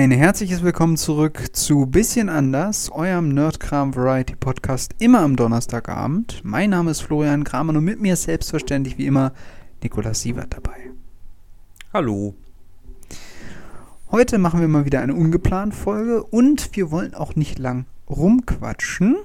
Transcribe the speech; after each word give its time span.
Ein 0.00 0.12
herzliches 0.12 0.62
Willkommen 0.62 0.96
zurück 0.96 1.54
zu 1.54 1.84
Bisschen 1.84 2.30
anders, 2.30 2.90
eurem 2.90 3.28
Nerdkram 3.34 3.94
Variety 3.94 4.34
Podcast 4.34 4.94
immer 4.98 5.20
am 5.20 5.36
Donnerstagabend. 5.36 6.40
Mein 6.42 6.70
Name 6.70 6.92
ist 6.92 7.02
Florian 7.02 7.44
Kramer 7.44 7.76
und 7.76 7.84
mit 7.84 8.00
mir 8.00 8.14
ist 8.14 8.22
selbstverständlich 8.22 8.96
wie 8.96 9.04
immer 9.04 9.34
Nikolas 9.82 10.22
Sievert 10.22 10.54
dabei. 10.54 10.90
Hallo. 11.92 12.34
Heute 14.10 14.38
machen 14.38 14.62
wir 14.62 14.68
mal 14.68 14.86
wieder 14.86 15.02
eine 15.02 15.12
ungeplant 15.12 15.74
Folge 15.74 16.22
und 16.22 16.74
wir 16.74 16.90
wollen 16.90 17.12
auch 17.12 17.36
nicht 17.36 17.58
lang 17.58 17.84
rumquatschen. 18.08 19.18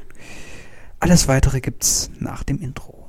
Alles 0.99 1.29
weitere 1.29 1.61
gibt's 1.61 2.11
nach 2.19 2.43
dem 2.43 2.59
Intro. 2.59 3.04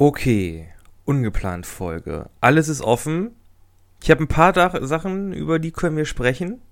Okay, 0.00 0.66
ungeplant 1.04 1.66
Folge. 1.66 2.30
Alles 2.40 2.70
ist 2.70 2.80
offen. 2.80 3.32
Ich 4.02 4.10
habe 4.10 4.24
ein 4.24 4.28
paar 4.28 4.54
Dach 4.54 4.74
Sachen, 4.80 5.34
über 5.34 5.58
die 5.58 5.72
können 5.72 5.98
wir 5.98 6.06
sprechen. 6.06 6.62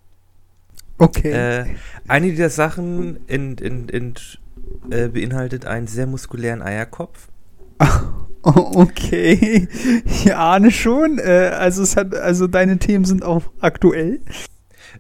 Okay. 0.97 1.33
Äh, 1.33 1.67
eine 2.09 2.31
dieser 2.31 2.49
Sachen 2.49 3.19
in, 3.27 3.59
in, 3.59 3.87
in, 3.91 4.15
äh, 4.89 5.09
beinhaltet 5.09 5.67
einen 5.67 5.89
sehr 5.89 6.07
muskulären 6.07 6.63
Eierkopf. 6.63 7.29
Oh, 8.45 8.53
okay. 8.77 9.69
Ich 10.07 10.35
ahne 10.35 10.71
schon. 10.71 11.19
Äh, 11.19 11.51
also 11.55 11.83
es 11.83 11.99
hat, 11.99 12.15
also 12.15 12.47
deine 12.47 12.79
Themen 12.79 13.05
sind 13.05 13.23
auch 13.23 13.43
aktuell. 13.61 14.23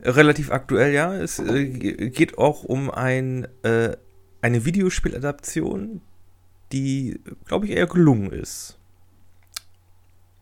Relativ 0.02 0.52
aktuell, 0.52 0.92
ja. 0.92 1.14
Es 1.14 1.38
äh, 1.38 1.64
geht 2.10 2.36
auch 2.36 2.62
um 2.62 2.90
ein, 2.90 3.48
äh, 3.62 3.96
eine 4.42 4.66
Videospieladaption, 4.66 6.02
die, 6.72 7.20
glaube 7.46 7.66
ich, 7.66 7.72
eher 7.72 7.86
gelungen 7.86 8.30
ist. 8.30 8.78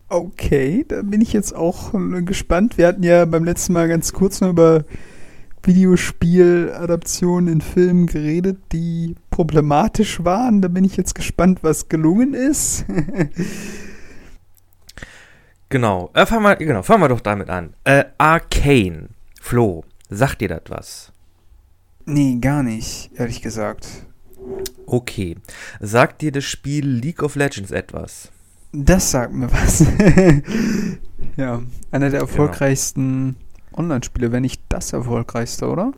Okay, 0.08 0.84
da 0.86 1.02
bin 1.02 1.20
ich 1.20 1.32
jetzt 1.32 1.54
auch 1.54 1.92
äh, 1.94 2.22
gespannt. 2.22 2.78
Wir 2.78 2.86
hatten 2.88 3.02
ja 3.02 3.24
beim 3.24 3.44
letzten 3.44 3.72
Mal 3.72 3.88
ganz 3.88 4.12
kurz 4.12 4.40
noch 4.40 4.50
über 4.50 4.84
Videospieladaptionen 5.64 7.52
in 7.52 7.60
Filmen 7.60 8.06
geredet, 8.06 8.58
die 8.70 9.16
problematisch 9.30 10.24
waren. 10.24 10.62
Da 10.62 10.68
bin 10.68 10.84
ich 10.84 10.96
jetzt 10.96 11.16
gespannt, 11.16 11.64
was 11.64 11.88
gelungen 11.88 12.34
ist. 12.34 12.84
genau. 15.68 16.10
Äh, 16.14 16.24
fangen 16.24 16.44
wir, 16.44 16.54
genau, 16.56 16.82
fangen 16.82 17.02
wir 17.02 17.08
doch 17.08 17.20
damit 17.20 17.50
an. 17.50 17.74
Äh, 17.82 18.04
Arcane. 18.16 19.08
Flo, 19.40 19.84
sagt 20.08 20.40
dir 20.40 20.48
das 20.48 20.62
was? 20.68 21.12
nee, 22.06 22.38
gar 22.40 22.62
nicht, 22.62 23.10
ehrlich 23.16 23.42
gesagt. 23.42 24.05
Okay. 24.86 25.36
Sagt 25.80 26.22
dir 26.22 26.32
das 26.32 26.44
Spiel 26.44 26.86
League 26.86 27.22
of 27.22 27.34
Legends 27.36 27.70
etwas? 27.70 28.30
Das 28.72 29.10
sagt 29.10 29.32
mir 29.32 29.50
was. 29.50 29.80
ja, 31.36 31.62
einer 31.90 32.10
der 32.10 32.20
erfolgreichsten 32.20 33.36
Online-Spiele, 33.72 34.32
wenn 34.32 34.42
nicht 34.42 34.62
das 34.68 34.92
erfolgreichste, 34.92 35.68
oder? 35.68 35.92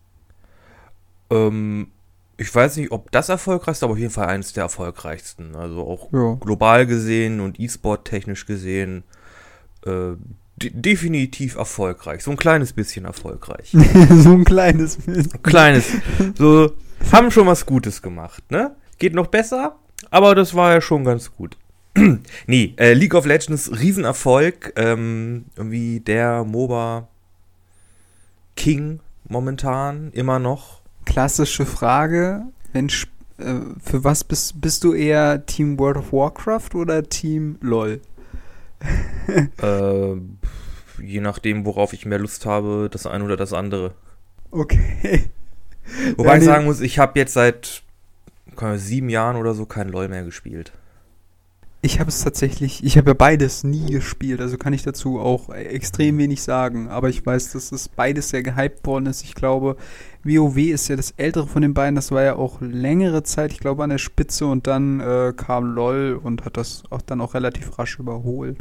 Ähm, 1.31 1.89
ich 2.37 2.55
weiß 2.55 2.77
nicht, 2.77 2.93
ob 2.93 3.11
das 3.11 3.29
erfolgreichste, 3.29 3.85
aber 3.85 3.93
auf 3.95 3.99
jeden 3.99 4.13
Fall 4.13 4.29
eines 4.29 4.53
der 4.53 4.65
erfolgreichsten. 4.65 5.55
Also 5.57 5.87
auch 5.87 6.13
Ja. 6.13 6.35
global 6.41 6.87
gesehen 6.87 7.41
und 7.41 7.59
E-Sport 7.61 8.05
technisch 8.07 8.47
gesehen 8.47 9.03
äh, 9.87 10.13
de 10.57 10.71
definitiv 10.73 11.57
erfolgreich. 11.57 12.25
So 12.25 12.31
ein 12.33 12.37
kleines 12.37 12.73
bisschen 12.73 13.05
erfolgreich. 13.05 13.71
so 14.11 14.33
ein 14.33 14.45
kleines 14.45 14.97
bisschen. 14.97 15.43
kleines. 15.43 15.85
So, 16.37 16.73
haben 17.13 17.31
schon 17.31 17.47
was 17.47 17.67
Gutes 17.67 18.03
gemacht, 18.03 18.51
ne? 18.51 18.75
Geht 18.99 19.15
noch 19.15 19.29
besser, 19.29 19.77
aber 20.11 20.35
das 20.35 20.55
war 20.55 20.73
ja 20.73 20.81
schon 20.81 21.05
ganz 21.05 21.33
gut. 21.33 21.57
nee, 22.47 22.75
äh, 22.77 22.93
League 22.93 23.15
of 23.15 23.27
Legends, 23.27 23.71
Riesenerfolg. 23.71 24.73
Ähm, 24.77 25.47
irgendwie 25.57 26.01
der 26.01 26.45
MOBA 26.45 27.09
King 28.57 29.01
momentan, 29.29 30.11
immer 30.13 30.39
noch. 30.39 30.81
Klassische 31.05 31.65
Frage, 31.65 32.45
wenn 32.73 32.89
äh, 33.39 33.61
für 33.81 34.05
was 34.05 34.25
bist, 34.25 34.61
bist 34.61 34.85
du 34.85 34.93
eher 34.93 35.47
Team 35.47 35.79
World 35.79 35.99
of 35.99 36.13
Warcraft 36.13 36.75
oder 36.75 37.03
Team 37.03 37.57
LOL? 37.61 38.01
äh, 39.63 40.15
je 41.03 41.21
nachdem, 41.21 41.65
worauf 41.65 41.93
ich 41.93 42.07
mehr 42.07 42.19
Lust 42.19 42.47
habe, 42.47 42.89
das 42.91 43.07
eine 43.07 43.25
oder 43.25 43.37
das 43.37 43.53
andere. 43.53 43.95
Okay. 44.51 45.31
Wobei 46.17 46.35
Ja, 46.35 46.39
ich 46.39 46.45
sagen 46.45 46.65
muss, 46.65 46.81
ich 46.81 46.99
habe 46.99 47.19
jetzt 47.19 47.35
seit 47.35 47.83
sieben 48.77 49.09
Jahren 49.09 49.37
oder 49.37 49.55
so 49.55 49.67
kein 49.67 49.89
LOL 49.89 50.09
mehr 50.09 50.25
gespielt. 50.25 50.73
Ich 51.81 52.01
habe 52.01 52.09
es 52.09 52.25
tatsächlich, 52.25 52.83
ich 52.83 52.99
habe 52.99 53.11
ja 53.11 53.15
beides 53.15 53.63
nie 53.63 53.93
gespielt, 53.93 54.41
also 54.41 54.59
kann 54.59 54.73
ich 54.73 54.83
dazu 54.83 55.21
auch 55.21 55.49
extrem 55.51 56.19
wenig 56.19 56.43
sagen. 56.43 56.89
Aber 56.89 57.09
ich 57.09 57.25
weiß, 57.25 57.53
dass 57.53 57.71
es 57.71 57.89
beides 57.89 58.31
sehr 58.31 58.43
gehypt 58.43 58.85
worden 58.85 59.07
ist. 59.07 59.23
Ich 59.23 59.35
glaube, 59.35 59.77
WoW 60.25 60.57
ist 60.57 60.89
ja 60.89 60.97
das 60.97 61.13
ältere 61.17 61.47
von 61.47 61.63
den 61.63 61.75
beiden. 61.75 61.95
Das 61.95 62.11
war 62.11 62.23
ja 62.23 62.35
auch 62.35 62.61
längere 62.61 63.23
Zeit, 63.23 63.53
ich 63.53 63.61
glaube, 63.61 63.85
an 63.85 63.91
der 63.91 63.99
Spitze. 63.99 64.47
Und 64.47 64.67
dann 64.67 64.99
äh, 64.99 65.33
kam 65.37 65.73
LOL 65.73 66.19
und 66.21 66.45
hat 66.45 66.57
das 66.57 66.83
auch 66.91 67.01
dann 67.01 67.21
auch 67.21 67.35
relativ 67.35 67.79
rasch 67.79 68.01
überholt 68.01 68.59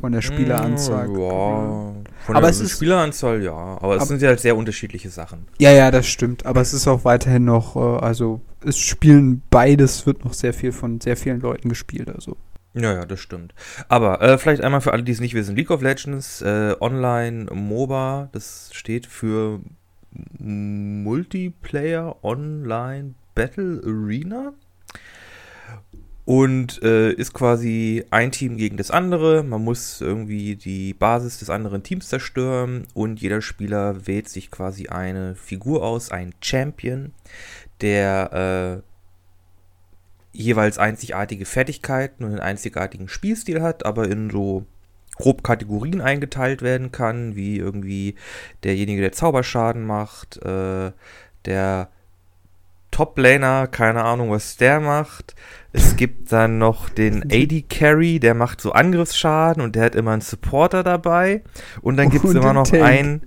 von 0.00 0.12
der 0.12 0.22
Spieleranzahl. 0.22 1.08
Mm, 1.08 1.18
Ja, 1.18 1.94
Aber 2.28 2.40
der 2.42 2.50
es 2.50 2.60
ist- 2.60 2.72
Spieleranzahl 2.72 3.42
ja. 3.42 3.52
Aber 3.54 3.96
es 3.96 4.02
Ab- 4.02 4.08
sind 4.08 4.22
ja 4.22 4.28
halt 4.28 4.40
sehr 4.40 4.56
unterschiedliche 4.56 5.10
Sachen. 5.10 5.46
Ja, 5.58 5.70
ja, 5.72 5.90
das 5.90 6.06
stimmt. 6.06 6.46
Aber 6.46 6.60
es 6.60 6.72
ist 6.72 6.88
auch 6.88 7.04
weiterhin 7.04 7.44
noch, 7.44 7.76
äh, 7.76 7.78
also 8.04 8.40
es 8.64 8.78
spielen 8.78 9.42
beides, 9.50 10.06
wird 10.06 10.24
noch 10.24 10.32
sehr 10.32 10.52
viel 10.54 10.72
von 10.72 11.00
sehr 11.00 11.16
vielen 11.16 11.40
Leuten 11.40 11.68
gespielt. 11.68 12.10
Also 12.10 12.36
Ja, 12.74 12.92
ja, 12.94 13.04
das 13.04 13.18
stimmt. 13.20 13.52
Aber 13.88 14.20
äh, 14.22 14.38
vielleicht 14.38 14.62
einmal 14.62 14.80
für 14.80 14.92
alle, 14.92 15.02
die 15.02 15.12
es 15.12 15.20
nicht 15.20 15.34
wissen: 15.34 15.56
League 15.56 15.70
of 15.70 15.82
Legends, 15.82 16.40
äh, 16.42 16.74
Online, 16.80 17.46
MOBA, 17.52 18.28
das 18.32 18.70
steht 18.72 19.06
für 19.06 19.60
Multiplayer 20.38 22.16
Online 22.22 23.14
Battle 23.34 23.80
Arena. 23.84 24.52
Und 26.30 26.80
äh, 26.84 27.10
ist 27.10 27.34
quasi 27.34 28.04
ein 28.12 28.30
Team 28.30 28.56
gegen 28.56 28.76
das 28.76 28.92
andere. 28.92 29.42
Man 29.42 29.64
muss 29.64 30.00
irgendwie 30.00 30.54
die 30.54 30.94
Basis 30.94 31.40
des 31.40 31.50
anderen 31.50 31.82
Teams 31.82 32.08
zerstören 32.08 32.86
und 32.94 33.20
jeder 33.20 33.42
Spieler 33.42 34.06
wählt 34.06 34.28
sich 34.28 34.52
quasi 34.52 34.86
eine 34.86 35.34
Figur 35.34 35.82
aus, 35.82 36.12
einen 36.12 36.32
Champion, 36.40 37.10
der 37.80 38.84
äh, 40.32 40.38
jeweils 40.38 40.78
einzigartige 40.78 41.46
Fertigkeiten 41.46 42.22
und 42.22 42.30
einen 42.30 42.38
einzigartigen 42.38 43.08
Spielstil 43.08 43.60
hat, 43.60 43.84
aber 43.84 44.08
in 44.08 44.30
so 44.30 44.66
grob 45.16 45.42
Kategorien 45.42 46.00
eingeteilt 46.00 46.62
werden 46.62 46.92
kann, 46.92 47.34
wie 47.34 47.56
irgendwie 47.56 48.14
derjenige, 48.62 49.00
der 49.00 49.10
Zauberschaden 49.10 49.84
macht, 49.84 50.36
äh, 50.44 50.92
der 51.44 51.88
Top-Laner, 52.90 53.66
keine 53.66 54.04
Ahnung, 54.04 54.30
was 54.30 54.56
der 54.56 54.80
macht. 54.80 55.34
Es 55.72 55.96
gibt 55.96 56.32
dann 56.32 56.58
noch 56.58 56.88
den 56.88 57.22
AD 57.30 57.62
Carry, 57.68 58.18
der 58.18 58.34
macht 58.34 58.60
so 58.60 58.72
Angriffsschaden 58.72 59.62
und 59.62 59.76
der 59.76 59.84
hat 59.84 59.94
immer 59.94 60.12
einen 60.12 60.22
Supporter 60.22 60.82
dabei. 60.82 61.42
Und 61.80 61.96
dann 61.96 62.10
gibt 62.10 62.24
es 62.24 62.34
immer 62.34 62.52
noch 62.52 62.68
Tank. 62.68 62.82
einen. 62.82 63.26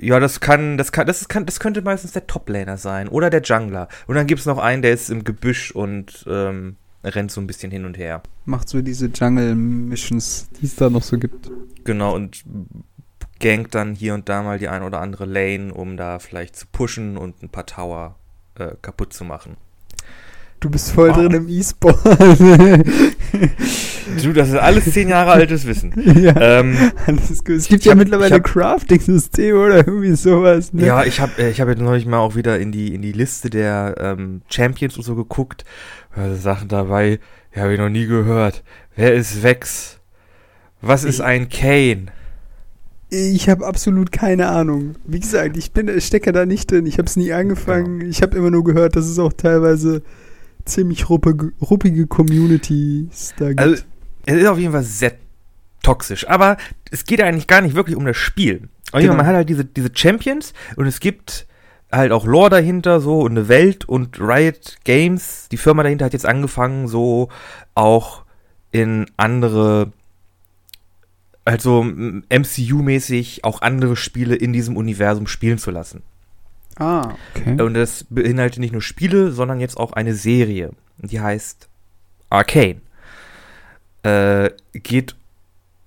Ja, 0.00 0.18
das 0.18 0.40
kann, 0.40 0.78
das 0.78 0.92
kann, 0.92 1.06
das 1.06 1.28
kann, 1.28 1.44
das 1.44 1.60
könnte 1.60 1.82
meistens 1.82 2.12
der 2.12 2.26
Top-Laner 2.26 2.78
sein 2.78 3.08
oder 3.08 3.28
der 3.28 3.42
Jungler. 3.42 3.88
Und 4.06 4.14
dann 4.14 4.26
gibt 4.26 4.40
es 4.40 4.46
noch 4.46 4.58
einen, 4.58 4.82
der 4.82 4.92
ist 4.92 5.10
im 5.10 5.24
Gebüsch 5.24 5.72
und 5.72 6.24
ähm, 6.28 6.76
rennt 7.04 7.30
so 7.30 7.40
ein 7.40 7.46
bisschen 7.46 7.70
hin 7.70 7.84
und 7.84 7.98
her. 7.98 8.22
macht 8.44 8.68
so 8.68 8.80
diese 8.80 9.06
Jungle-Missions, 9.06 10.48
die 10.60 10.66
es 10.66 10.76
da 10.76 10.88
noch 10.88 11.02
so 11.02 11.18
gibt. 11.18 11.50
Genau, 11.84 12.14
und 12.14 12.44
gankt 13.40 13.74
dann 13.74 13.94
hier 13.94 14.14
und 14.14 14.28
da 14.28 14.42
mal 14.42 14.58
die 14.58 14.68
ein 14.68 14.82
oder 14.82 15.00
andere 15.00 15.26
Lane, 15.26 15.72
um 15.72 15.96
da 15.96 16.18
vielleicht 16.18 16.56
zu 16.56 16.66
pushen 16.70 17.16
und 17.16 17.42
ein 17.42 17.48
paar 17.48 17.66
Tower 17.66 18.16
äh, 18.58 18.72
kaputt 18.82 19.12
zu 19.12 19.24
machen. 19.24 19.56
Du 20.60 20.68
bist 20.68 20.92
voll 20.92 21.08
Wow. 21.10 21.16
drin 21.16 21.32
im 21.32 21.48
E-Sport. 21.48 21.98
Du, 24.22 24.32
das 24.32 24.48
ist 24.48 24.56
alles 24.56 24.92
zehn 24.92 25.08
Jahre 25.08 25.30
altes 25.32 25.66
Wissen. 25.66 25.92
ja, 26.22 26.34
Ähm, 26.60 26.76
alles 27.06 27.44
gut. 27.44 27.56
Es 27.56 27.68
gibt 27.68 27.84
ja 27.84 27.92
hab- 27.92 27.98
mittlerweile 27.98 28.40
Crafting-Systeme 28.42 29.58
oder 29.58 29.76
irgendwie 29.76 30.14
sowas. 30.16 30.72
Ne? 30.72 30.84
Ja, 30.86 31.04
ich 31.04 31.20
habe 31.20 31.40
ich 31.48 31.60
hab 31.60 31.68
jetzt 31.68 31.80
neulich 31.80 32.06
mal 32.06 32.18
auch 32.18 32.34
wieder 32.34 32.58
in 32.58 32.72
die, 32.72 32.94
in 32.94 33.02
die 33.02 33.12
Liste 33.12 33.48
der 33.50 33.94
ähm, 33.98 34.42
Champions 34.50 34.96
und 34.96 35.02
so 35.04 35.14
geguckt. 35.14 35.64
Da 36.14 36.34
Sachen 36.34 36.68
dabei, 36.68 37.20
die 37.54 37.60
habe 37.60 37.72
ich 37.72 37.78
noch 37.78 37.88
nie 37.88 38.06
gehört. 38.06 38.62
Wer 38.96 39.14
ist 39.14 39.42
Vex? 39.42 39.98
Was 40.82 41.04
ist 41.04 41.20
ein 41.20 41.48
Kane? 41.48 42.06
Ich 43.10 43.48
habe 43.48 43.66
absolut 43.66 44.12
keine 44.12 44.48
Ahnung. 44.48 44.94
Wie 45.04 45.20
gesagt, 45.20 45.56
ich 45.56 45.72
bin 45.72 46.00
stecke 46.00 46.32
da 46.32 46.46
nicht 46.46 46.70
drin. 46.70 46.86
Ich 46.86 46.98
habe 46.98 47.06
es 47.06 47.16
nie 47.16 47.32
angefangen. 47.32 47.98
Genau. 47.98 48.10
Ich 48.10 48.22
habe 48.22 48.36
immer 48.36 48.50
nur 48.50 48.64
gehört, 48.64 48.96
dass 48.96 49.06
es 49.06 49.18
auch 49.18 49.32
teilweise 49.32 50.02
ziemlich 50.64 51.08
ruppige, 51.08 51.52
ruppige 51.60 52.06
Communities 52.06 53.34
da 53.36 53.48
gibt. 53.48 53.60
Also, 53.60 53.82
es 54.26 54.36
ist 54.36 54.46
auf 54.46 54.58
jeden 54.58 54.72
Fall 54.72 54.84
sehr 54.84 55.12
toxisch. 55.82 56.28
Aber 56.28 56.56
es 56.90 57.04
geht 57.04 57.20
eigentlich 57.20 57.46
gar 57.46 57.60
nicht 57.60 57.74
wirklich 57.74 57.96
um 57.96 58.04
das 58.04 58.16
Spiel. 58.16 58.68
Genau. 58.92 59.14
Man 59.14 59.26
hat 59.26 59.34
halt 59.34 59.48
diese, 59.48 59.64
diese 59.64 59.90
Champions 59.94 60.52
und 60.76 60.86
es 60.86 61.00
gibt 61.00 61.46
halt 61.92 62.12
auch 62.12 62.26
Lore 62.26 62.50
dahinter 62.50 63.00
so 63.00 63.20
und 63.20 63.32
eine 63.32 63.48
Welt 63.48 63.84
und 63.88 64.20
Riot 64.20 64.76
Games, 64.84 65.48
die 65.50 65.56
Firma 65.56 65.82
dahinter 65.82 66.04
hat 66.04 66.12
jetzt 66.12 66.26
angefangen, 66.26 66.88
so 66.88 67.28
auch 67.74 68.24
in 68.70 69.06
andere, 69.16 69.92
also 71.44 71.82
MCU-mäßig 71.82 73.44
auch 73.44 73.62
andere 73.62 73.96
Spiele 73.96 74.34
in 74.34 74.52
diesem 74.52 74.76
Universum 74.76 75.26
spielen 75.26 75.58
zu 75.58 75.70
lassen. 75.70 76.02
Ah, 76.76 77.14
okay. 77.34 77.60
Und 77.60 77.74
das 77.74 78.04
beinhaltet 78.08 78.60
nicht 78.60 78.72
nur 78.72 78.82
Spiele, 78.82 79.32
sondern 79.32 79.60
jetzt 79.60 79.76
auch 79.76 79.92
eine 79.92 80.14
Serie. 80.14 80.70
Die 80.98 81.20
heißt 81.20 81.68
Arcane. 82.30 82.80
Äh, 84.02 84.50
geht 84.72 85.14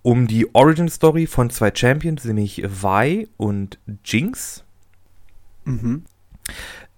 um 0.04 0.28
die 0.28 0.54
Origin 0.54 0.90
Story 0.90 1.26
von 1.26 1.50
zwei 1.50 1.72
Champions, 1.74 2.26
nämlich 2.26 2.62
Vi 2.64 3.28
und 3.38 3.80
Jinx. 4.06 4.64
Mhm. 5.66 6.04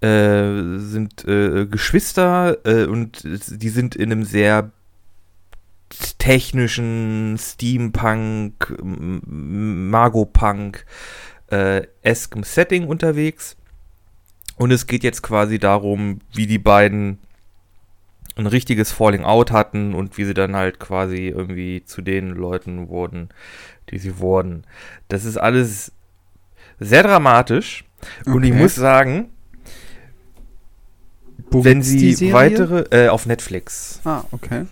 Äh, 0.01 0.80
sind 0.80 1.24
äh, 1.25 1.66
Geschwister 1.68 2.58
äh, 2.66 2.86
und 2.86 3.24
die 3.24 3.69
sind 3.69 3.96
in 3.96 4.12
einem 4.12 4.24
sehr 4.24 4.72
technischen 6.18 7.38
Steampunk, 7.40 8.76
Magopunk 8.82 10.86
äh, 11.52 11.84
eskem 12.02 12.44
Setting 12.44 12.88
unterwegs. 12.88 13.56
Und 14.58 14.72
es 14.72 14.88
geht 14.88 15.04
jetzt 15.04 15.22
quasi 15.22 15.60
darum, 15.60 16.20
wie 16.34 16.48
die 16.48 16.60
beiden 16.60 17.20
ein 18.38 18.48
richtiges 18.48 18.92
Falling 18.92 19.24
Out 19.24 19.52
hatten 19.52 19.94
und 19.94 20.18
wie 20.18 20.26
sie 20.26 20.34
dann 20.34 20.56
halt 20.56 20.80
quasi 20.80 21.28
irgendwie 21.28 21.84
zu 21.86 22.02
den 22.02 22.30
Leuten 22.30 22.90
wurden, 22.90 23.30
die 23.90 23.98
sie 23.98 24.20
wurden. 24.20 24.66
Das 25.08 25.26
ist 25.26 25.38
alles 25.38 25.92
sehr 26.80 27.04
dramatisch. 27.04 27.86
Okay. 28.22 28.32
Und 28.32 28.44
ich 28.44 28.54
muss 28.54 28.76
sagen, 28.76 29.30
Wo 31.50 31.64
wenn 31.64 31.82
sie 31.82 32.34
weitere 32.34 32.86
äh, 32.92 33.08
auf 33.08 33.26
Netflix. 33.26 34.02
Ah, 34.04 34.24
okay. 34.32 34.66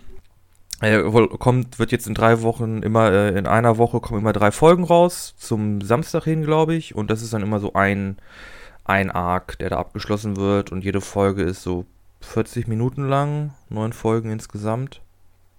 Äh, 0.83 1.01
kommt, 1.39 1.80
wird 1.80 1.94
jetzt 1.94 2.07
in 2.07 2.13
drei 2.13 2.41
Wochen 2.41 2.83
immer, 2.83 3.09
äh, 3.09 3.38
in 3.38 3.47
einer 3.47 3.77
Woche 3.77 4.01
kommen 4.01 4.19
immer 4.19 4.33
drei 4.33 4.51
Folgen 4.51 4.83
raus, 4.83 5.33
zum 5.38 5.80
Samstag 5.80 6.25
hin, 6.25 6.44
glaube 6.44 6.75
ich. 6.75 6.94
Und 6.94 7.09
das 7.09 7.21
ist 7.21 7.31
dann 7.31 7.41
immer 7.41 7.62
so 7.62 7.71
ein, 7.71 8.18
ein 8.83 9.09
Arc, 9.09 9.57
der 9.59 9.69
da 9.69 9.77
abgeschlossen 9.77 10.35
wird. 10.35 10.74
Und 10.74 10.83
jede 10.83 11.00
Folge 11.00 11.44
ist 11.44 11.63
so 11.63 11.85
40 12.19 12.68
Minuten 12.68 13.07
lang, 13.07 13.53
neun 13.69 13.94
Folgen 13.94 14.30
insgesamt. 14.30 15.00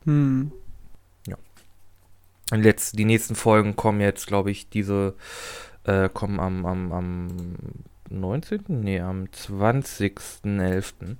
Hm. 0.04 0.52
Ja. 1.26 1.36
Und 2.52 2.62
jetzt, 2.62 2.98
die 2.98 3.06
nächsten 3.06 3.34
Folgen 3.34 3.76
kommen 3.76 4.02
jetzt, 4.02 4.26
glaube 4.26 4.50
ich, 4.50 4.68
diese, 4.68 5.14
äh, 5.84 6.10
kommen 6.10 6.38
am, 6.38 6.66
am, 6.66 6.92
am 6.92 7.28
19. 8.10 8.64
Nee, 8.68 9.00
am 9.00 9.24
20.11. 9.24 11.16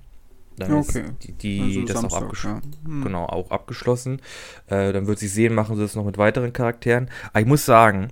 Dann 0.57 0.73
okay. 0.73 1.01
ist 1.01 1.23
die, 1.23 1.31
die 1.33 1.61
also 1.61 1.81
das 1.81 2.01
Samstag, 2.01 2.17
auch 2.17 2.23
abgeschlossen. 2.23 2.71
Ja. 2.83 2.89
Hm. 2.89 3.03
Genau, 3.03 3.25
auch 3.25 3.51
abgeschlossen. 3.51 4.21
Äh, 4.67 4.93
dann 4.93 5.07
wird 5.07 5.19
sie 5.19 5.27
sehen, 5.27 5.53
machen 5.53 5.75
sie 5.75 5.81
das 5.81 5.95
noch 5.95 6.05
mit 6.05 6.17
weiteren 6.17 6.53
Charakteren. 6.53 7.09
Aber 7.31 7.41
ich 7.41 7.47
muss 7.47 7.65
sagen, 7.65 8.09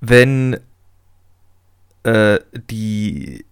wenn 0.00 0.58
äh, 2.02 2.38
die 2.70 3.44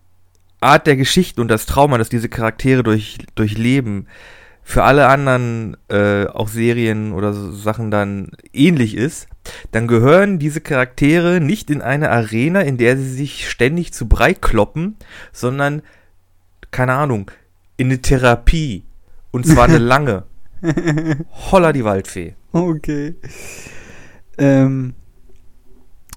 Art 0.60 0.86
der 0.86 0.96
Geschichten 0.96 1.40
und 1.40 1.48
das 1.48 1.66
Trauma, 1.66 1.96
das 1.98 2.08
diese 2.08 2.28
Charaktere 2.28 2.82
durch, 2.82 3.18
durchleben, 3.34 4.06
für 4.62 4.84
alle 4.84 5.08
anderen 5.08 5.76
äh, 5.88 6.26
auch 6.26 6.48
Serien 6.48 7.12
oder 7.12 7.32
so 7.32 7.50
Sachen 7.50 7.90
dann 7.90 8.30
ähnlich 8.52 8.94
ist, 8.96 9.26
dann 9.72 9.88
gehören 9.88 10.38
diese 10.38 10.60
Charaktere 10.60 11.40
nicht 11.40 11.70
in 11.70 11.82
eine 11.82 12.10
Arena, 12.10 12.60
in 12.60 12.76
der 12.76 12.96
sie 12.96 13.10
sich 13.10 13.50
ständig 13.50 13.92
zu 13.92 14.06
breit 14.06 14.42
kloppen, 14.42 14.96
sondern, 15.32 15.82
keine 16.70 16.94
Ahnung, 16.94 17.30
in 17.76 17.88
eine 17.88 18.00
Therapie. 18.00 18.84
Und 19.30 19.46
zwar 19.46 19.64
eine 19.64 19.78
lange. 19.92 20.24
Holla 21.50 21.72
die 21.72 21.84
Waldfee. 21.84 22.34
Okay. 22.52 23.14
Ähm, 24.38 24.94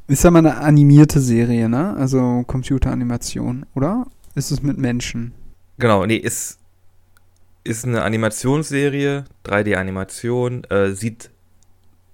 ist 0.07 0.23
ja 0.23 0.31
mal 0.31 0.39
eine 0.39 0.57
animierte 0.57 1.19
Serie, 1.19 1.69
ne? 1.69 1.95
Also 1.95 2.43
Computeranimation, 2.45 3.65
oder? 3.75 4.05
ist 4.35 4.51
es 4.51 4.61
mit 4.63 4.77
Menschen? 4.77 5.33
Genau, 5.77 6.05
nee, 6.05 6.15
ist, 6.15 6.59
ist 7.63 7.85
eine 7.85 8.03
Animationsserie, 8.03 9.25
3D-Animation, 9.45 10.63
äh, 10.65 10.91
sieht 10.91 11.31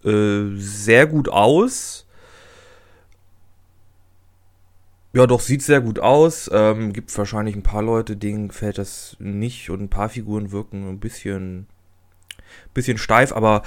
äh, 0.03 0.55
sehr 0.55 1.07
gut 1.07 1.29
aus. 1.29 2.05
Ja, 5.11 5.25
doch, 5.25 5.39
sieht 5.39 5.63
sehr 5.63 5.81
gut 5.81 5.99
aus. 5.99 6.49
Ähm, 6.53 6.93
gibt 6.93 7.15
wahrscheinlich 7.17 7.55
ein 7.55 7.63
paar 7.63 7.81
Leute, 7.81 8.15
denen 8.15 8.51
fällt 8.51 8.77
das 8.77 9.15
nicht 9.19 9.69
und 9.69 9.81
ein 9.81 9.89
paar 9.89 10.09
Figuren 10.09 10.51
wirken 10.51 10.87
ein 10.87 10.99
bisschen, 10.99 11.67
bisschen 12.73 12.97
steif, 12.97 13.33
aber 13.33 13.63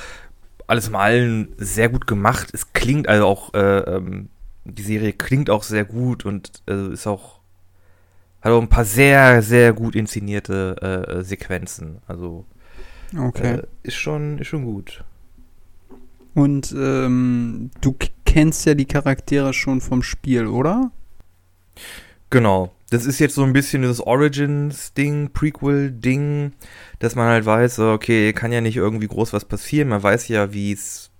alles 0.68 0.88
im 0.88 0.94
Allen 0.94 1.52
sehr 1.56 1.88
gut 1.88 2.06
gemacht. 2.06 2.50
Es 2.52 2.72
klingt 2.72 3.08
also 3.08 3.26
auch, 3.26 3.54
äh, 3.54 3.78
ähm, 3.78 4.28
die 4.64 4.82
Serie 4.82 5.12
klingt 5.12 5.50
auch 5.50 5.64
sehr 5.64 5.84
gut 5.84 6.24
und 6.24 6.62
äh, 6.68 6.92
ist 6.92 7.06
auch 7.06 7.42
hat 8.42 8.52
auch 8.52 8.60
ein 8.60 8.68
paar 8.68 8.84
sehr, 8.84 9.40
sehr 9.40 9.72
gut 9.72 9.94
inszenierte 9.94 10.76
äh, 10.82 11.12
äh, 11.12 11.22
Sequenzen. 11.22 11.98
Also 12.06 12.44
okay. 13.16 13.54
Äh, 13.54 13.62
ist, 13.84 13.94
schon, 13.94 14.38
ist 14.38 14.48
schon 14.48 14.64
gut. 14.64 15.04
Und 16.34 16.74
ähm, 16.76 17.70
du 17.80 17.94
kennst 18.24 18.66
ja 18.66 18.74
die 18.74 18.86
Charaktere 18.86 19.52
schon 19.52 19.80
vom 19.80 20.02
Spiel, 20.02 20.46
oder? 20.46 20.90
Genau. 22.30 22.74
Das 22.90 23.06
ist 23.06 23.20
jetzt 23.20 23.34
so 23.34 23.42
ein 23.42 23.52
bisschen 23.52 23.82
das 23.82 24.00
Origins-Ding, 24.00 25.32
Prequel-Ding, 25.32 26.52
dass 26.98 27.14
man 27.14 27.28
halt 27.28 27.46
weiß, 27.46 27.78
okay, 27.78 28.32
kann 28.32 28.52
ja 28.52 28.60
nicht 28.60 28.76
irgendwie 28.76 29.08
groß 29.08 29.32
was 29.32 29.46
passieren. 29.46 29.88
Man 29.88 30.02
weiß 30.02 30.28
ja, 30.28 30.52
wie 30.52 30.72
es. 30.72 31.10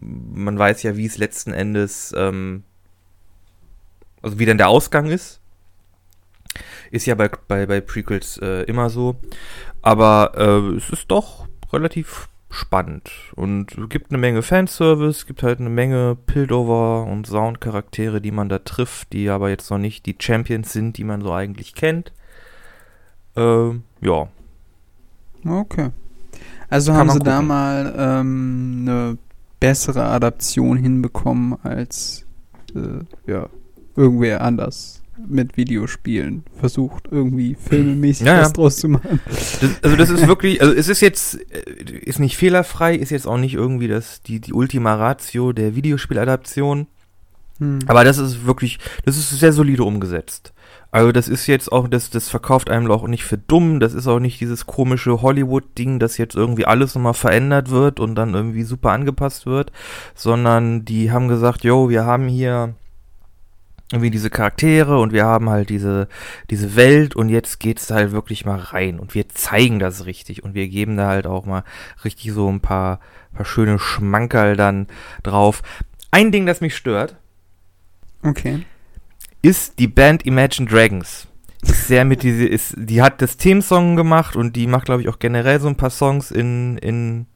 Man 0.00 0.58
weiß 0.58 0.82
ja, 0.82 0.96
wie 0.96 1.06
es 1.06 1.16
letzten 1.16 1.52
Endes. 1.52 2.14
Ähm, 2.16 2.64
also 4.20 4.38
wie 4.38 4.46
dann 4.46 4.58
der 4.58 4.68
Ausgang 4.68 5.06
ist. 5.06 5.40
Ist 6.90 7.06
ja 7.06 7.14
bei, 7.14 7.28
bei, 7.28 7.66
bei 7.66 7.80
Prequels 7.80 8.38
äh, 8.38 8.62
immer 8.64 8.90
so. 8.90 9.16
Aber 9.82 10.32
äh, 10.36 10.76
es 10.76 10.90
ist 10.90 11.10
doch 11.10 11.48
relativ 11.72 12.28
spannend 12.50 13.10
und 13.34 13.76
gibt 13.90 14.10
eine 14.10 14.18
Menge 14.18 14.42
Fanservice, 14.42 15.26
gibt 15.26 15.42
halt 15.42 15.60
eine 15.60 15.68
Menge 15.68 16.16
Pildover 16.26 17.04
und 17.04 17.26
Soundcharaktere, 17.26 18.20
die 18.20 18.30
man 18.30 18.48
da 18.48 18.58
trifft, 18.60 19.12
die 19.12 19.28
aber 19.28 19.50
jetzt 19.50 19.70
noch 19.70 19.78
nicht 19.78 20.06
die 20.06 20.16
Champions 20.18 20.72
sind, 20.72 20.96
die 20.96 21.04
man 21.04 21.20
so 21.20 21.32
eigentlich 21.32 21.74
kennt. 21.74 22.12
Äh, 23.36 23.70
ja. 24.00 24.28
Okay. 25.44 25.90
Also 26.70 26.92
Kann 26.92 27.00
haben 27.00 27.10
sie 27.10 27.18
gucken. 27.18 27.32
da 27.32 27.42
mal 27.42 27.94
ähm, 27.96 28.78
eine 28.82 29.18
bessere 29.60 30.04
Adaption 30.04 30.76
hinbekommen 30.76 31.58
als 31.62 32.26
äh, 32.74 33.30
ja, 33.30 33.48
irgendwer 33.96 34.40
anders 34.40 34.97
mit 35.26 35.56
Videospielen 35.56 36.44
versucht, 36.58 37.08
irgendwie 37.10 37.54
filmemäßig 37.54 38.26
ja, 38.26 38.40
was 38.40 38.48
ja. 38.48 38.52
draus 38.52 38.76
zu 38.76 38.88
machen. 38.88 39.20
Das, 39.26 39.82
also 39.82 39.96
das 39.96 40.10
ist 40.10 40.26
wirklich, 40.26 40.60
also 40.60 40.72
es 40.74 40.88
ist 40.88 41.00
jetzt, 41.00 41.38
äh, 41.52 41.82
ist 42.04 42.18
nicht 42.18 42.36
fehlerfrei, 42.36 42.94
ist 42.94 43.10
jetzt 43.10 43.26
auch 43.26 43.38
nicht 43.38 43.54
irgendwie 43.54 43.88
das, 43.88 44.22
die, 44.22 44.40
die 44.40 44.52
Ultima 44.52 44.94
Ratio 44.94 45.52
der 45.52 45.74
Videospieladaption. 45.74 46.86
Hm. 47.58 47.80
Aber 47.86 48.04
das 48.04 48.18
ist 48.18 48.46
wirklich, 48.46 48.78
das 49.04 49.16
ist 49.16 49.30
sehr 49.30 49.52
solide 49.52 49.84
umgesetzt. 49.84 50.52
Also 50.90 51.12
das 51.12 51.28
ist 51.28 51.46
jetzt 51.46 51.70
auch, 51.70 51.86
das, 51.86 52.08
das 52.08 52.30
verkauft 52.30 52.70
einem 52.70 52.90
auch 52.90 53.06
nicht 53.06 53.24
für 53.24 53.36
dumm, 53.36 53.78
das 53.78 53.92
ist 53.92 54.06
auch 54.06 54.20
nicht 54.20 54.40
dieses 54.40 54.64
komische 54.64 55.20
Hollywood-Ding, 55.20 55.98
dass 55.98 56.16
jetzt 56.16 56.34
irgendwie 56.34 56.64
alles 56.64 56.94
nochmal 56.94 57.14
verändert 57.14 57.70
wird 57.70 58.00
und 58.00 58.14
dann 58.14 58.32
irgendwie 58.32 58.62
super 58.62 58.92
angepasst 58.92 59.44
wird, 59.44 59.70
sondern 60.14 60.86
die 60.86 61.12
haben 61.12 61.28
gesagt, 61.28 61.62
yo, 61.62 61.90
wir 61.90 62.06
haben 62.06 62.26
hier 62.26 62.74
irgendwie 63.90 64.10
diese 64.10 64.28
Charaktere 64.28 64.98
und 64.98 65.12
wir 65.12 65.24
haben 65.24 65.48
halt 65.48 65.70
diese, 65.70 66.08
diese 66.50 66.76
Welt 66.76 67.16
und 67.16 67.30
jetzt 67.30 67.58
geht's 67.58 67.90
halt 67.90 68.12
wirklich 68.12 68.44
mal 68.44 68.58
rein 68.58 69.00
und 69.00 69.14
wir 69.14 69.28
zeigen 69.30 69.78
das 69.78 70.04
richtig 70.04 70.44
und 70.44 70.54
wir 70.54 70.68
geben 70.68 70.96
da 70.96 71.08
halt 71.08 71.26
auch 71.26 71.46
mal 71.46 71.64
richtig 72.04 72.32
so 72.32 72.50
ein 72.50 72.60
paar, 72.60 73.00
paar 73.34 73.46
schöne 73.46 73.78
Schmankerl 73.78 74.56
dann 74.56 74.88
drauf. 75.22 75.62
Ein 76.10 76.32
Ding, 76.32 76.44
das 76.44 76.60
mich 76.60 76.76
stört. 76.76 77.16
Okay. 78.22 78.64
Ist 79.40 79.78
die 79.78 79.88
Band 79.88 80.26
Imagine 80.26 80.68
Dragons. 80.68 81.26
Ist 81.62 81.88
sehr 81.88 82.04
mit 82.04 82.22
diese, 82.22 82.46
ist, 82.46 82.74
die 82.76 83.02
hat 83.02 83.22
das 83.22 83.36
Themensong 83.36 83.96
gemacht 83.96 84.36
und 84.36 84.54
die 84.54 84.66
macht, 84.66 84.84
glaube 84.84 85.02
ich, 85.02 85.08
auch 85.08 85.18
generell 85.18 85.60
so 85.60 85.68
ein 85.68 85.76
paar 85.76 85.90
Songs 85.90 86.30
in, 86.30 86.78
in, 86.78 87.26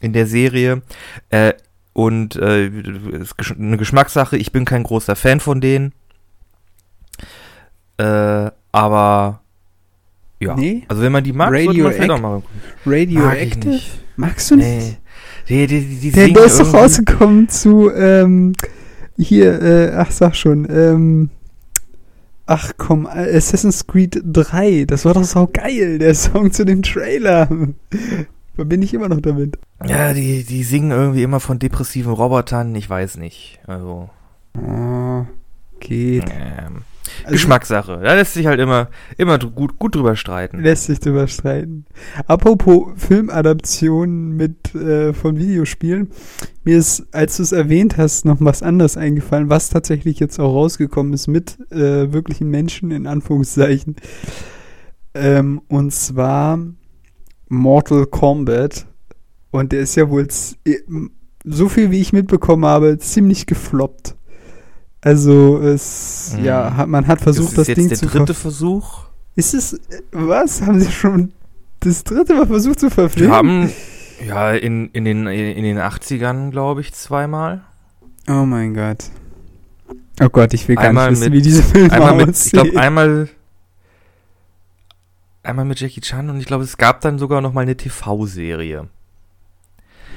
in 0.00 0.12
der 0.12 0.26
Serie. 0.26 0.82
Äh, 1.28 1.52
und 1.92 2.36
äh, 2.36 2.68
ist 2.68 3.34
eine 3.58 3.76
Geschmackssache. 3.76 4.36
Ich 4.36 4.52
bin 4.52 4.64
kein 4.64 4.82
großer 4.82 5.16
Fan 5.16 5.40
von 5.40 5.60
denen. 5.60 5.92
Äh, 7.98 8.50
aber 8.72 9.40
ja. 10.40 10.54
Nee? 10.54 10.84
Also 10.88 11.02
wenn 11.02 11.12
man 11.12 11.24
die 11.24 11.32
mag, 11.32 11.54
sollte 11.54 12.06
man. 12.08 12.22
Mag 12.22 12.42
ich 12.84 12.92
Radioactive? 12.92 13.68
nicht. 13.68 13.98
Magst 14.16 14.50
du 14.50 14.56
nicht? 14.56 14.68
Nee. 14.68 14.96
Die, 15.48 15.66
die, 15.66 15.80
die, 15.80 16.10
Der, 16.12 16.28
der 16.28 16.44
ist 16.44 16.60
doch 16.60 16.72
rausgekommen 16.72 17.48
zu, 17.48 17.90
ähm, 17.92 18.52
hier, 19.16 19.60
äh, 19.60 19.92
ach, 19.96 20.10
sag 20.10 20.36
schon, 20.36 20.66
ähm, 20.70 21.30
ach 22.46 22.72
komm, 22.76 23.06
Assassin's 23.06 23.86
Creed 23.86 24.20
3, 24.24 24.84
das 24.86 25.04
war 25.04 25.14
doch 25.14 25.24
so 25.24 25.48
geil, 25.52 25.98
der 25.98 26.14
Song 26.14 26.52
zu 26.52 26.64
dem 26.64 26.82
Trailer. 26.82 27.48
Verbinde 28.54 28.84
ich 28.84 28.94
immer 28.94 29.08
noch 29.08 29.20
damit. 29.20 29.58
Ja, 29.86 30.12
die, 30.12 30.44
die 30.44 30.62
singen 30.62 30.90
irgendwie 30.90 31.22
immer 31.22 31.40
von 31.40 31.58
depressiven 31.58 32.12
Robotern, 32.12 32.74
ich 32.74 32.88
weiß 32.88 33.16
nicht. 33.16 33.60
Also, 33.66 34.10
Oh, 34.58 35.24
geht. 35.78 36.24
ähm, 36.30 36.82
Also, 37.24 37.32
Geschmackssache. 37.32 38.00
Da 38.02 38.14
lässt 38.14 38.34
sich 38.34 38.46
halt 38.46 38.60
immer, 38.60 38.88
immer 39.16 39.38
gut, 39.38 39.78
gut 39.78 39.94
drüber 39.94 40.16
streiten. 40.16 40.60
Lässt 40.60 40.84
sich 40.84 41.00
drüber 41.00 41.26
streiten. 41.28 41.86
Apropos 42.26 42.88
Filmadaptionen 42.96 44.36
mit 44.36 44.74
äh, 44.74 45.12
von 45.14 45.38
Videospielen, 45.38 46.10
mir 46.64 46.76
ist, 46.76 47.06
als 47.12 47.38
du 47.38 47.42
es 47.42 47.52
erwähnt 47.52 47.96
hast, 47.96 48.24
noch 48.26 48.36
was 48.40 48.62
anderes 48.62 48.96
eingefallen, 48.96 49.48
was 49.48 49.70
tatsächlich 49.70 50.20
jetzt 50.20 50.38
auch 50.38 50.52
rausgekommen 50.52 51.12
ist 51.14 51.26
mit 51.26 51.58
äh, 51.72 52.12
wirklichen 52.12 52.48
Menschen 52.50 52.90
in 52.90 53.06
Anführungszeichen. 53.06 53.96
Ähm, 55.14 55.62
und 55.68 55.92
zwar 55.92 56.58
Mortal 57.48 58.06
Kombat. 58.06 58.86
Und 59.50 59.72
der 59.72 59.80
ist 59.80 59.94
ja 59.96 60.08
wohl 60.08 60.28
so 61.44 61.68
viel 61.68 61.90
wie 61.90 62.00
ich 62.00 62.12
mitbekommen 62.12 62.64
habe, 62.64 62.98
ziemlich 62.98 63.46
gefloppt. 63.46 64.14
Also 65.00 65.58
es, 65.58 66.34
Mhm. 66.38 66.44
ja, 66.44 66.84
man 66.86 67.06
hat 67.06 67.20
versucht, 67.20 67.48
das 67.58 67.66
das, 67.66 67.68
ist 67.68 67.76
Ding 67.78 67.88
jetzt 67.88 67.98
zu 68.00 68.06
der 68.06 68.18
dritte 68.20 68.34
ver- 68.34 68.40
Versuch. 68.42 69.04
ist 69.34 69.54
es, 69.54 69.72
äh, 69.74 69.78
was? 70.12 70.60
Haben 70.62 70.78
sie 70.80 70.92
schon 70.92 71.32
das 71.80 72.04
dritte 72.04 72.34
Mal 72.34 72.46
versucht 72.46 72.78
zu 72.80 72.86
Wir 72.86 72.90
verfilmen? 72.90 73.32
haben 73.32 73.72
ja 74.26 74.52
in, 74.52 74.90
in, 74.92 75.04
den, 75.06 75.26
in 75.26 75.64
den 75.64 75.78
80ern, 75.78 76.50
glaube 76.50 76.82
ich, 76.82 76.92
zweimal. 76.92 77.62
oh 78.28 78.44
mein 78.44 78.74
Gott. 78.74 79.04
Oh 80.22 80.28
Gott, 80.28 80.52
ich 80.52 80.68
will 80.68 80.76
gar 80.76 80.84
Einmal 80.84 81.10
nicht 81.10 81.20
wissen, 81.22 81.32
mit- 81.32 81.38
wie 81.38 81.42
diese 81.42 81.62
Filme 81.62 81.90
Einmal 81.92 82.14
mit, 82.26 82.36
ich 82.36 82.52
glaube, 82.52 82.78
einmal. 82.78 83.28
Einmal 85.42 85.64
mit 85.64 85.80
Jackie 85.80 86.02
Chan 86.02 86.28
und 86.28 86.38
ich 86.38 86.44
glaube, 86.44 86.64
es 86.64 86.76
gab 86.76 87.00
dann 87.00 87.18
sogar 87.18 87.40
noch 87.40 87.54
mal 87.54 87.62
eine 87.62 87.74
TV-Serie, 87.76 88.88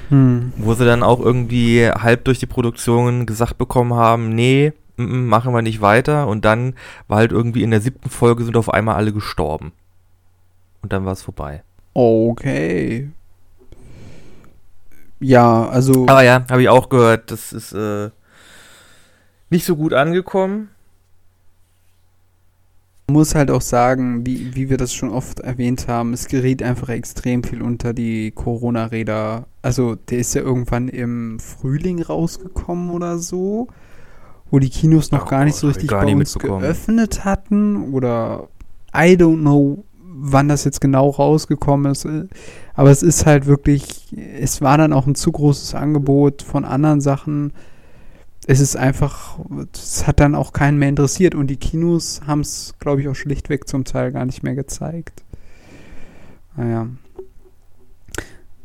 hm. 0.08 0.52
wo 0.56 0.74
sie 0.74 0.84
dann 0.84 1.02
auch 1.02 1.20
irgendwie 1.20 1.88
halb 1.88 2.24
durch 2.24 2.38
die 2.38 2.46
Produktion 2.46 3.26
gesagt 3.26 3.58
bekommen 3.58 3.94
haben, 3.94 4.34
nee, 4.34 4.72
mm, 4.96 5.02
mm, 5.02 5.26
machen 5.26 5.52
wir 5.52 5.62
nicht 5.62 5.80
weiter. 5.80 6.28
Und 6.28 6.44
dann 6.44 6.74
war 7.08 7.18
halt 7.18 7.32
irgendwie 7.32 7.62
in 7.62 7.70
der 7.70 7.80
siebten 7.80 8.10
Folge 8.10 8.44
sind 8.44 8.56
auf 8.56 8.72
einmal 8.72 8.96
alle 8.96 9.12
gestorben. 9.12 9.72
Und 10.82 10.92
dann 10.92 11.04
war 11.04 11.12
es 11.12 11.22
vorbei. 11.22 11.62
Okay. 11.94 13.10
Ja, 15.20 15.68
also 15.68 16.06
Aber 16.08 16.22
ja, 16.22 16.44
habe 16.50 16.62
ich 16.62 16.68
auch 16.68 16.88
gehört, 16.88 17.30
das 17.30 17.52
ist 17.52 17.72
äh, 17.72 18.10
nicht 19.48 19.64
so 19.64 19.76
gut 19.76 19.94
angekommen. 19.94 20.68
Man 23.06 23.14
muss 23.14 23.34
halt 23.34 23.50
auch 23.50 23.60
sagen, 23.60 24.24
wie, 24.24 24.54
wie 24.54 24.70
wir 24.70 24.78
das 24.78 24.94
schon 24.94 25.10
oft 25.10 25.40
erwähnt 25.40 25.88
haben, 25.88 26.14
es 26.14 26.26
geriet 26.26 26.62
einfach 26.62 26.88
extrem 26.88 27.44
viel 27.44 27.60
unter 27.60 27.92
die 27.92 28.30
Corona-Räder. 28.30 29.46
Also 29.60 29.94
der 29.94 30.18
ist 30.18 30.34
ja 30.34 30.42
irgendwann 30.42 30.88
im 30.88 31.38
Frühling 31.38 32.00
rausgekommen 32.02 32.90
oder 32.90 33.18
so, 33.18 33.68
wo 34.50 34.58
die 34.58 34.70
Kinos 34.70 35.10
noch 35.10 35.26
Oh 35.26 35.28
gar 35.28 35.44
nicht 35.44 35.56
so 35.56 35.66
richtig 35.68 35.90
gar 35.90 36.04
bei 36.04 36.14
uns 36.14 36.38
geöffnet 36.38 37.24
hatten 37.24 37.92
oder 37.92 38.48
I 38.96 39.16
don't 39.16 39.40
know, 39.40 39.84
wann 40.02 40.48
das 40.48 40.64
jetzt 40.64 40.80
genau 40.80 41.10
rausgekommen 41.10 41.92
ist. 41.92 42.08
Aber 42.72 42.90
es 42.90 43.02
ist 43.02 43.26
halt 43.26 43.46
wirklich, 43.46 44.14
es 44.38 44.62
war 44.62 44.78
dann 44.78 44.94
auch 44.94 45.06
ein 45.06 45.14
zu 45.14 45.30
großes 45.30 45.74
Angebot 45.74 46.42
von 46.42 46.64
anderen 46.64 47.02
Sachen. 47.02 47.52
Es 48.46 48.60
ist 48.60 48.76
einfach, 48.76 49.38
es 49.72 50.06
hat 50.06 50.20
dann 50.20 50.34
auch 50.34 50.52
keinen 50.52 50.78
mehr 50.78 50.88
interessiert 50.90 51.34
und 51.34 51.46
die 51.46 51.56
Kinos 51.56 52.20
haben 52.26 52.40
es, 52.40 52.74
glaube 52.78 53.00
ich, 53.00 53.08
auch 53.08 53.14
schlichtweg 53.14 53.66
zum 53.68 53.84
Teil 53.84 54.12
gar 54.12 54.26
nicht 54.26 54.42
mehr 54.42 54.54
gezeigt. 54.54 55.22
Naja. 56.56 56.88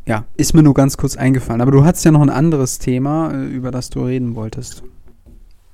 Ja, 0.06 0.26
ist 0.36 0.54
mir 0.54 0.64
nur 0.64 0.74
ganz 0.74 0.98
kurz 0.98 1.16
eingefallen. 1.16 1.62
Aber 1.62 1.72
du 1.72 1.86
hattest 1.86 2.04
ja 2.04 2.12
noch 2.12 2.22
ein 2.22 2.30
anderes 2.30 2.80
Thema, 2.80 3.32
äh, 3.32 3.46
über 3.46 3.72
das 3.72 3.90
du 3.90 4.04
reden 4.04 4.36
wolltest. 4.36 4.84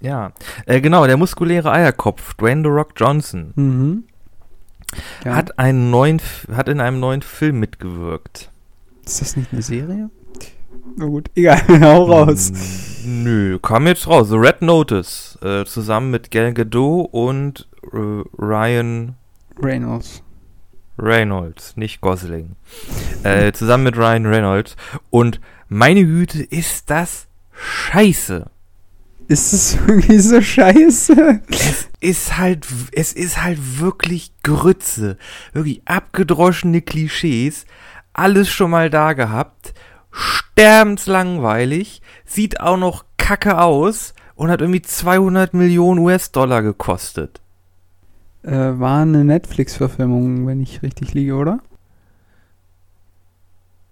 Ja, 0.01 0.33
äh, 0.65 0.81
genau, 0.81 1.07
der 1.07 1.17
muskuläre 1.17 1.71
Eierkopf, 1.71 2.33
Dwayne 2.35 2.61
The 2.61 2.67
Rock 2.69 2.91
Johnson, 2.97 3.53
Mhm. 3.55 4.03
Ja. 5.23 5.35
hat, 5.35 5.57
einen 5.57 5.89
neuen, 5.89 6.21
hat 6.53 6.69
in 6.69 6.79
einem 6.79 6.99
neuen 6.99 7.21
Film 7.21 7.59
mitgewirkt. 7.59 8.51
Ist 9.05 9.21
das 9.21 9.35
nicht 9.35 9.51
eine 9.51 9.61
Serie? 9.61 10.09
Na 10.97 11.05
gut, 11.05 11.29
egal, 11.35 11.61
hau 11.81 12.03
raus. 12.03 12.51
Mm, 13.03 13.23
Nö, 13.23 13.59
kam 13.59 13.87
jetzt 13.87 14.07
raus. 14.07 14.29
The 14.29 14.35
Red 14.37 14.61
Notice, 14.61 15.37
äh, 15.41 15.65
zusammen 15.65 16.11
mit 16.11 16.31
Gal 16.31 16.53
Gadot 16.53 17.09
und 17.11 17.67
äh, 17.93 18.23
Ryan 18.37 19.15
Reynolds. 19.61 20.23
Reynolds, 20.97 21.75
nicht 21.77 22.01
Gosling. 22.01 22.55
Äh, 23.23 23.51
zusammen 23.51 23.83
mit 23.83 23.97
Ryan 23.97 24.25
Reynolds. 24.25 24.75
Und 25.09 25.41
meine 25.67 26.05
Güte, 26.05 26.41
ist 26.41 26.89
das 26.89 27.27
scheiße. 27.51 28.49
Ist 29.27 29.53
es 29.53 29.77
irgendwie 29.87 30.19
so 30.19 30.41
scheiße? 30.41 31.41
Es 31.49 31.89
ist 31.99 32.37
halt, 32.37 32.67
es 32.91 33.11
ist 33.13 33.41
halt 33.41 33.79
wirklich 33.79 34.31
Grütze. 34.43 35.17
Wirklich 35.53 35.81
abgedroschene 35.85 36.81
Klischees. 36.81 37.65
Alles 38.13 38.49
schon 38.49 38.71
mal 38.71 38.89
da 38.89 39.13
gehabt. 39.13 39.73
Sterbenslangweilig. 40.15 42.01
Sieht 42.25 42.61
auch 42.61 42.77
noch 42.77 43.05
kacke 43.17 43.61
aus. 43.61 44.13
Und 44.35 44.49
hat 44.49 44.61
irgendwie 44.61 44.81
200 44.81 45.53
Millionen 45.53 45.99
US-Dollar 45.99 46.61
gekostet. 46.61 47.41
Äh, 48.43 48.51
war 48.51 49.01
eine 49.01 49.23
Netflix-Verfilmung, 49.23 50.45
wenn 50.45 50.61
ich 50.61 50.83
richtig 50.83 51.13
liege, 51.13 51.35
oder? 51.35 51.59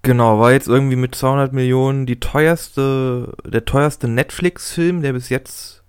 Genau, 0.02 0.38
war 0.40 0.52
jetzt 0.52 0.68
irgendwie 0.68 0.98
mit 0.98 1.16
200 1.16 1.54
Millionen 1.54 2.06
die 2.06 2.20
teuerste, 2.20 3.34
der 3.46 3.64
teuerste 3.64 4.10
Netflix-Film, 4.10 5.02
der 5.02 5.14
bis 5.14 5.30
jetzt 5.30 5.82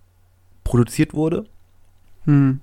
produziert 0.63 1.15
wurde. 1.15 1.47
Hm. 2.25 2.61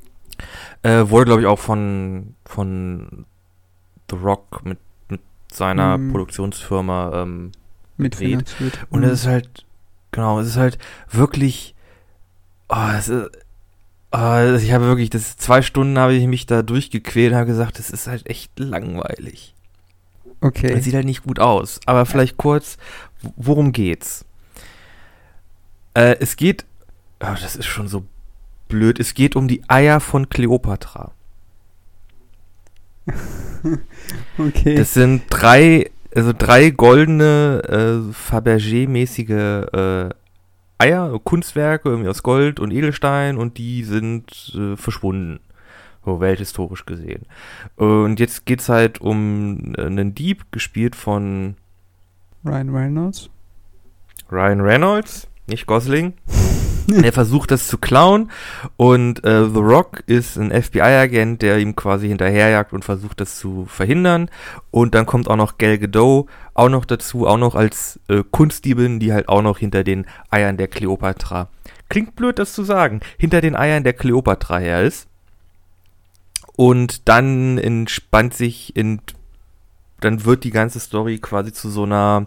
Äh, 0.81 1.09
wurde, 1.09 1.25
glaube 1.25 1.41
ich, 1.41 1.47
auch 1.47 1.59
von, 1.59 2.35
von 2.45 3.25
The 4.09 4.15
Rock 4.15 4.61
mit, 4.63 4.79
mit 5.09 5.19
seiner 5.51 5.97
Mhm. 5.97 6.11
Produktionsfirma. 6.11 7.21
Ähm, 7.21 7.51
Mitfinanziert. 8.01 8.79
und 8.89 9.03
es 9.03 9.21
ist 9.21 9.27
halt, 9.27 9.65
genau, 10.11 10.39
es 10.39 10.47
ist 10.47 10.57
halt 10.57 10.77
wirklich. 11.09 11.75
Oh, 12.69 12.89
es 12.97 13.07
ist. 13.09 13.29
Oh, 14.13 14.55
ich 14.57 14.73
habe 14.73 14.85
wirklich, 14.85 15.09
das 15.09 15.37
zwei 15.37 15.61
Stunden 15.61 15.97
habe 15.97 16.13
ich 16.13 16.27
mich 16.27 16.45
da 16.45 16.63
durchgequält 16.63 17.31
und 17.31 17.37
habe 17.37 17.47
gesagt, 17.47 17.79
das 17.79 17.89
ist 17.89 18.07
halt 18.07 18.27
echt 18.27 18.51
langweilig. 18.59 19.55
Okay. 20.41 20.73
Es 20.73 20.83
sieht 20.83 20.95
halt 20.95 21.05
nicht 21.05 21.23
gut 21.23 21.39
aus. 21.39 21.79
Aber 21.85 22.05
vielleicht 22.05 22.35
kurz, 22.37 22.77
worum 23.37 23.71
geht's? 23.71 24.25
Äh, 25.93 26.17
es 26.19 26.35
geht, 26.35 26.65
oh, 27.21 27.35
das 27.39 27.55
ist 27.55 27.67
schon 27.67 27.87
so 27.87 28.03
blöd, 28.67 28.99
es 28.99 29.13
geht 29.13 29.35
um 29.35 29.47
die 29.47 29.61
Eier 29.69 29.99
von 29.99 30.29
Kleopatra. 30.29 31.11
Okay. 34.39 34.73
Das 34.73 34.95
sind 34.95 35.21
drei, 35.29 35.91
also 36.15 36.33
drei 36.37 36.69
goldene, 36.69 37.61
äh, 37.67 38.13
Fabergé-mäßige 38.13 40.07
äh, 40.07 40.09
Eier, 40.77 41.19
Kunstwerke, 41.23 41.89
irgendwie 41.89 42.09
aus 42.09 42.23
Gold 42.23 42.59
und 42.59 42.71
Edelstein 42.71 43.37
und 43.37 43.57
die 43.57 43.83
sind 43.83 44.53
äh, 44.55 44.75
verschwunden. 44.75 45.39
So 46.03 46.19
welthistorisch 46.19 46.85
gesehen. 46.85 47.27
Und 47.75 48.19
jetzt 48.19 48.47
geht's 48.47 48.69
halt 48.69 48.99
um 48.99 49.75
äh, 49.77 49.85
einen 49.85 50.15
Dieb, 50.15 50.51
gespielt 50.51 50.95
von 50.95 51.55
Ryan 52.43 52.75
Reynolds. 52.75 53.29
Ryan 54.31 54.61
Reynolds, 54.61 55.27
nicht 55.45 55.67
Gosling. 55.67 56.13
er 57.03 57.13
versucht 57.13 57.51
das 57.51 57.67
zu 57.67 57.77
klauen 57.77 58.31
und 58.77 59.23
äh, 59.23 59.45
The 59.45 59.59
Rock 59.59 60.03
ist 60.07 60.37
ein 60.37 60.51
FBI-Agent, 60.51 61.41
der 61.41 61.59
ihm 61.59 61.75
quasi 61.75 62.07
hinterherjagt 62.07 62.73
und 62.73 62.85
versucht 62.85 63.21
das 63.21 63.37
zu 63.37 63.65
verhindern. 63.65 64.29
Und 64.71 64.95
dann 64.95 65.05
kommt 65.05 65.29
auch 65.29 65.35
noch 65.35 65.57
Gal 65.57 65.77
Gadot 65.77 66.27
auch 66.53 66.69
noch 66.69 66.85
dazu, 66.85 67.27
auch 67.27 67.37
noch 67.37 67.55
als 67.55 67.99
äh, 68.07 68.23
Kunstdiebin, 68.29 68.99
die 68.99 69.13
halt 69.13 69.27
auch 69.29 69.41
noch 69.41 69.57
hinter 69.57 69.83
den 69.83 70.05
Eiern 70.29 70.57
der 70.57 70.67
Kleopatra. 70.67 71.47
Klingt 71.89 72.15
blöd, 72.15 72.37
das 72.39 72.53
zu 72.53 72.63
sagen. 72.63 73.01
Hinter 73.17 73.41
den 73.41 73.55
Eiern 73.55 73.83
der 73.83 73.93
Kleopatra 73.93 74.59
her 74.59 74.83
ist. 74.83 75.07
Und 76.55 77.09
dann 77.09 77.57
entspannt 77.57 78.33
sich 78.33 78.75
in, 78.75 79.01
dann 79.99 80.25
wird 80.25 80.43
die 80.43 80.51
ganze 80.51 80.79
Story 80.79 81.19
quasi 81.19 81.53
zu 81.53 81.69
so 81.69 81.83
einer 81.83 82.25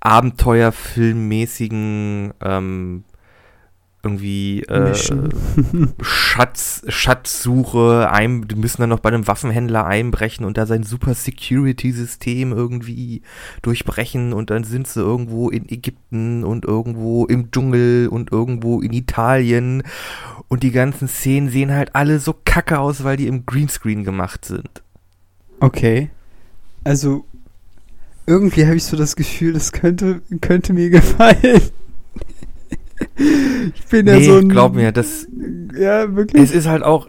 Abenteuerfilmmäßigen 0.00 2.34
ähm, 2.40 3.04
irgendwie 4.06 4.62
äh. 4.62 4.94
Schatz, 6.02 6.82
Schatzsuche, 6.88 8.10
ein, 8.10 8.46
die 8.48 8.54
müssen 8.54 8.82
dann 8.82 8.90
noch 8.90 9.00
bei 9.00 9.08
einem 9.08 9.26
Waffenhändler 9.26 9.84
einbrechen 9.84 10.46
und 10.46 10.56
da 10.56 10.66
sein 10.66 10.84
super 10.84 11.14
Security-System 11.14 12.52
irgendwie 12.52 13.22
durchbrechen 13.62 14.32
und 14.32 14.50
dann 14.50 14.64
sind 14.64 14.86
sie 14.86 15.00
irgendwo 15.00 15.50
in 15.50 15.68
Ägypten 15.68 16.44
und 16.44 16.64
irgendwo 16.64 17.26
im 17.26 17.50
Dschungel 17.50 18.08
und 18.08 18.32
irgendwo 18.32 18.80
in 18.80 18.92
Italien 18.92 19.82
und 20.48 20.62
die 20.62 20.72
ganzen 20.72 21.08
Szenen 21.08 21.50
sehen 21.50 21.72
halt 21.72 21.94
alle 21.94 22.20
so 22.20 22.34
kacke 22.44 22.78
aus, 22.78 23.04
weil 23.04 23.16
die 23.16 23.26
im 23.26 23.46
Greenscreen 23.46 24.04
gemacht 24.04 24.44
sind. 24.44 24.82
Okay. 25.60 26.10
Also, 26.84 27.24
irgendwie 28.26 28.64
habe 28.66 28.76
ich 28.76 28.84
so 28.84 28.96
das 28.96 29.16
Gefühl, 29.16 29.54
das 29.54 29.72
könnte, 29.72 30.22
könnte 30.40 30.72
mir 30.72 30.90
gefallen. 30.90 31.62
Ich 33.16 33.86
bin 33.86 34.06
ja 34.06 34.16
nee, 34.16 34.24
so 34.24 34.38
ein. 34.38 34.48
glaub 34.48 34.74
mir, 34.74 34.92
das, 34.92 35.26
Ja, 35.78 36.14
wirklich. 36.14 36.42
es 36.42 36.50
ist 36.52 36.66
halt 36.66 36.82
auch, 36.82 37.08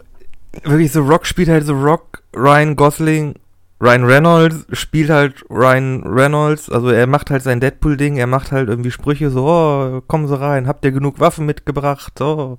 wirklich 0.64 0.92
so 0.92 1.02
Rock 1.02 1.26
spielt 1.26 1.48
halt 1.48 1.64
so 1.66 1.74
Rock, 1.74 2.22
Ryan 2.34 2.76
Gosling, 2.76 3.34
Ryan 3.80 4.04
Reynolds 4.04 4.66
spielt 4.72 5.08
halt 5.08 5.44
Ryan 5.50 6.02
Reynolds, 6.04 6.68
also 6.68 6.88
er 6.88 7.06
macht 7.06 7.30
halt 7.30 7.42
sein 7.42 7.60
Deadpool-Ding, 7.60 8.16
er 8.16 8.26
macht 8.26 8.50
halt 8.50 8.68
irgendwie 8.68 8.90
Sprüche 8.90 9.30
so, 9.30 9.46
oh, 9.46 10.00
kommen 10.06 10.26
Sie 10.26 10.38
rein, 10.38 10.66
habt 10.66 10.84
ihr 10.84 10.90
genug 10.92 11.20
Waffen 11.20 11.46
mitgebracht, 11.46 12.20
oh. 12.20 12.58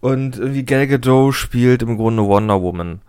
Und 0.00 0.38
irgendwie 0.38 0.64
Gal 0.64 0.86
Gadot 0.86 1.34
spielt 1.34 1.82
im 1.82 1.96
Grunde 1.98 2.24
Wonder 2.24 2.62
Woman. 2.62 3.00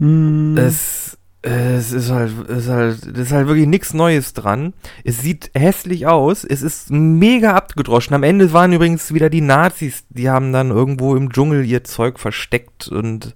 Hm, 0.00 0.56
Es, 0.58 1.16
es 1.42 1.90
ist 1.90 2.10
halt, 2.10 2.32
es 2.48 2.64
ist 2.64 2.68
halt, 2.70 3.02
es 3.04 3.18
ist 3.18 3.32
halt 3.32 3.48
wirklich 3.48 3.66
nichts 3.66 3.94
Neues 3.94 4.32
dran. 4.32 4.74
Es 5.04 5.20
sieht 5.20 5.50
hässlich 5.54 6.06
aus. 6.06 6.44
Es 6.44 6.62
ist 6.62 6.90
mega 6.90 7.54
abgedroschen. 7.54 8.14
Am 8.14 8.22
Ende 8.22 8.52
waren 8.52 8.72
übrigens 8.72 9.12
wieder 9.12 9.28
die 9.28 9.40
Nazis, 9.40 10.04
die 10.10 10.30
haben 10.30 10.52
dann 10.52 10.70
irgendwo 10.70 11.16
im 11.16 11.32
Dschungel 11.32 11.64
ihr 11.64 11.82
Zeug 11.82 12.20
versteckt 12.20 12.86
und 12.88 13.34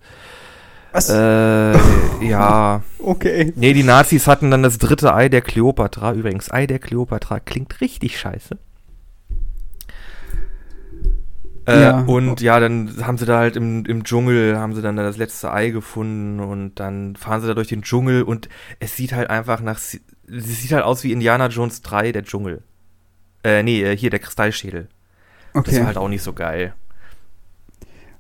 was? 0.93 1.11
äh, 1.11 1.77
ja. 2.25 2.83
okay. 3.01 3.53
Nee, 3.57 3.73
die 3.73 3.83
Nazis 3.83 4.27
hatten 4.29 4.51
dann 4.51 4.63
das 4.63 4.79
dritte 4.79 5.13
Ei 5.13 5.29
der 5.29 5.43
Kleopatra. 5.43 6.13
Übrigens, 6.13 6.51
Ei 6.51 6.67
der 6.67 6.79
Kleopatra 6.79 7.41
klingt 7.41 7.81
richtig 7.81 8.19
scheiße. 8.19 8.57
Äh, 11.67 11.81
Ja. 11.81 12.01
Und 12.03 12.41
ja, 12.41 12.61
dann 12.61 13.05
haben 13.07 13.19
sie 13.19 13.27
da 13.27 13.39
halt 13.39 13.57
im, 13.57 13.85
im 13.87 14.05
Dschungel, 14.05 14.57
haben 14.59 14.75
sie 14.75 14.83
dann 14.83 14.97
das 14.97 15.17
letzte 15.17 15.53
Ei 15.53 15.71
gefunden 15.71 16.41
und 16.41 16.77
dann 16.77 17.17
fahren 17.17 17.41
sie 17.41 17.47
da 17.49 17.55
durch 17.55 17.69
den 17.69 17.83
Dschungel 17.83 18.23
und 18.23 18.49
es 18.79 18.97
sieht 18.97 19.13
halt 19.13 19.31
einfach 19.31 19.61
nach, 19.61 19.77
es 19.79 19.99
sieht 20.29 20.73
halt 20.73 20.85
aus 20.85 21.03
wie 21.05 21.13
Indiana 21.13 21.49
Jones 21.49 21.83
3, 21.83 22.13
der 22.13 22.23
Dschungel. 22.25 22.63
Äh, 23.45 23.63
nee, 23.63 23.83
äh, 23.83 23.97
hier 23.97 24.11
der 24.11 24.19
Kristallschädel. 24.21 24.89
Das 25.55 25.69
Okay. 25.69 25.81
war 25.81 25.87
halt 25.87 25.99
auch 25.99 26.09
nicht 26.09 26.23
so 26.23 26.33
geil. 26.33 26.75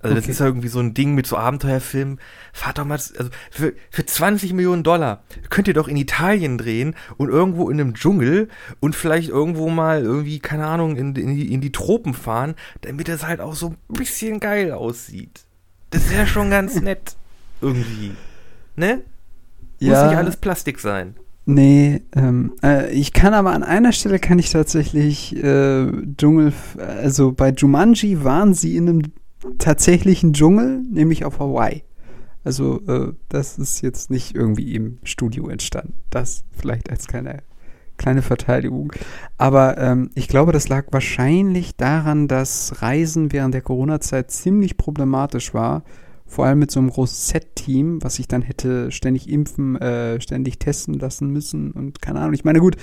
Also 0.06 0.14
das 0.14 0.24
Okay. 0.24 0.32
ist 0.32 0.40
ja 0.40 0.46
irgendwie 0.46 0.68
so 0.68 0.80
ein 0.80 0.94
Ding 0.94 1.14
mit 1.14 1.26
so 1.26 1.36
Abenteuerfilmen. 1.36 2.18
Fahrt 2.52 2.78
doch 2.78 2.84
mal, 2.84 2.94
also 2.94 3.30
für, 3.50 3.74
für 3.90 4.06
20 4.06 4.52
Millionen 4.52 4.82
Dollar 4.82 5.22
könnt 5.50 5.68
ihr 5.68 5.74
doch 5.74 5.88
in 5.88 5.96
Italien 5.96 6.58
drehen 6.58 6.94
und 7.16 7.28
irgendwo 7.28 7.68
in 7.70 7.80
einem 7.80 7.94
Dschungel 7.94 8.48
und 8.80 8.94
vielleicht 8.96 9.28
irgendwo 9.28 9.68
mal 9.68 10.02
irgendwie, 10.02 10.38
keine 10.38 10.66
Ahnung, 10.66 10.96
in, 10.96 11.14
in, 11.16 11.34
die, 11.36 11.52
in 11.52 11.60
die 11.60 11.72
Tropen 11.72 12.14
fahren, 12.14 12.54
damit 12.82 13.08
das 13.08 13.26
halt 13.26 13.40
auch 13.40 13.54
so 13.54 13.70
ein 13.70 13.76
bisschen 13.94 14.40
geil 14.40 14.72
aussieht. 14.72 15.40
Das 15.90 16.10
wäre 16.10 16.26
schon 16.26 16.50
ganz 16.50 16.80
nett. 16.80 17.16
Irgendwie. 17.60 18.12
Ne? 18.76 19.02
Muss 19.80 19.90
ja, 19.90 20.08
nicht 20.08 20.16
alles 20.16 20.36
Plastik 20.36 20.78
sein. 20.80 21.16
nee, 21.44 22.02
ähm, 22.14 22.54
äh, 22.62 22.90
ich 22.92 23.12
kann 23.12 23.34
aber 23.34 23.52
an 23.52 23.62
einer 23.62 23.92
Stelle 23.92 24.18
kann 24.18 24.38
ich 24.38 24.50
tatsächlich 24.50 25.36
äh, 25.36 25.86
Dschungel, 26.16 26.52
also 26.78 27.32
bei 27.32 27.50
Jumanji 27.50 28.24
waren 28.24 28.52
sie 28.54 28.76
in 28.76 28.88
einem 28.88 29.02
tatsächlichen 29.58 30.32
Dschungel, 30.32 30.82
nämlich 30.90 31.24
auf 31.24 31.38
Hawaii. 31.38 31.82
Also 32.46 32.80
äh, 32.86 33.12
das 33.28 33.58
ist 33.58 33.80
jetzt 33.80 34.08
nicht 34.08 34.36
irgendwie 34.36 34.76
im 34.76 34.98
Studio 35.02 35.48
entstanden. 35.48 35.94
Das 36.10 36.44
vielleicht 36.52 36.90
als 36.90 37.08
kleine, 37.08 37.42
kleine 37.96 38.22
Verteidigung. 38.22 38.92
Aber 39.36 39.78
ähm, 39.78 40.10
ich 40.14 40.28
glaube, 40.28 40.52
das 40.52 40.68
lag 40.68 40.86
wahrscheinlich 40.92 41.74
daran, 41.74 42.28
dass 42.28 42.82
Reisen 42.82 43.32
während 43.32 43.52
der 43.52 43.62
Corona-Zeit 43.62 44.30
ziemlich 44.30 44.76
problematisch 44.76 45.54
war. 45.54 45.82
Vor 46.24 46.44
allem 46.44 46.60
mit 46.60 46.70
so 46.70 46.78
einem 46.78 46.90
großen 46.90 47.32
Set-Team, 47.32 48.02
was 48.02 48.20
ich 48.20 48.28
dann 48.28 48.42
hätte 48.42 48.92
ständig 48.92 49.28
impfen, 49.28 49.74
äh, 49.80 50.20
ständig 50.20 50.60
testen 50.60 50.94
lassen 50.94 51.30
müssen 51.32 51.72
und 51.72 52.00
keine 52.00 52.20
Ahnung. 52.20 52.34
Ich 52.34 52.44
meine, 52.44 52.60
gut, 52.60 52.76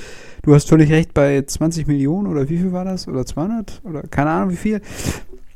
du 0.43 0.53
hast 0.53 0.67
völlig 0.67 0.91
recht, 0.91 1.13
bei 1.13 1.41
20 1.41 1.87
Millionen 1.87 2.27
oder 2.27 2.49
wie 2.49 2.57
viel 2.57 2.73
war 2.73 2.83
das? 2.83 3.07
Oder 3.07 3.25
200? 3.25 3.81
Oder 3.85 4.03
keine 4.03 4.29
Ahnung 4.29 4.49
wie 4.51 4.57
viel. 4.57 4.81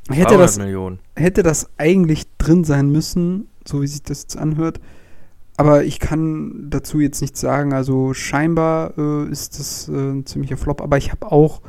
Hätte 0.09 0.29
200 0.29 0.39
das, 0.39 0.57
Millionen. 0.57 0.99
hätte 1.15 1.43
das 1.43 1.69
eigentlich 1.77 2.25
drin 2.37 2.63
sein 2.63 2.89
müssen, 2.89 3.49
so 3.65 3.81
wie 3.81 3.87
sich 3.87 4.03
das 4.03 4.23
jetzt 4.23 4.37
anhört. 4.37 4.79
Aber 5.57 5.83
ich 5.83 5.99
kann 5.99 6.69
dazu 6.69 6.99
jetzt 6.99 7.21
nichts 7.21 7.41
sagen. 7.41 7.73
Also 7.73 8.13
scheinbar 8.13 8.97
äh, 8.97 9.27
ist 9.29 9.59
das 9.59 9.89
äh, 9.89 9.91
ein 9.91 10.25
ziemlicher 10.25 10.55
Flop. 10.55 10.81
Aber 10.81 10.97
ich 10.97 11.11
habe 11.11 11.31
auch 11.31 11.61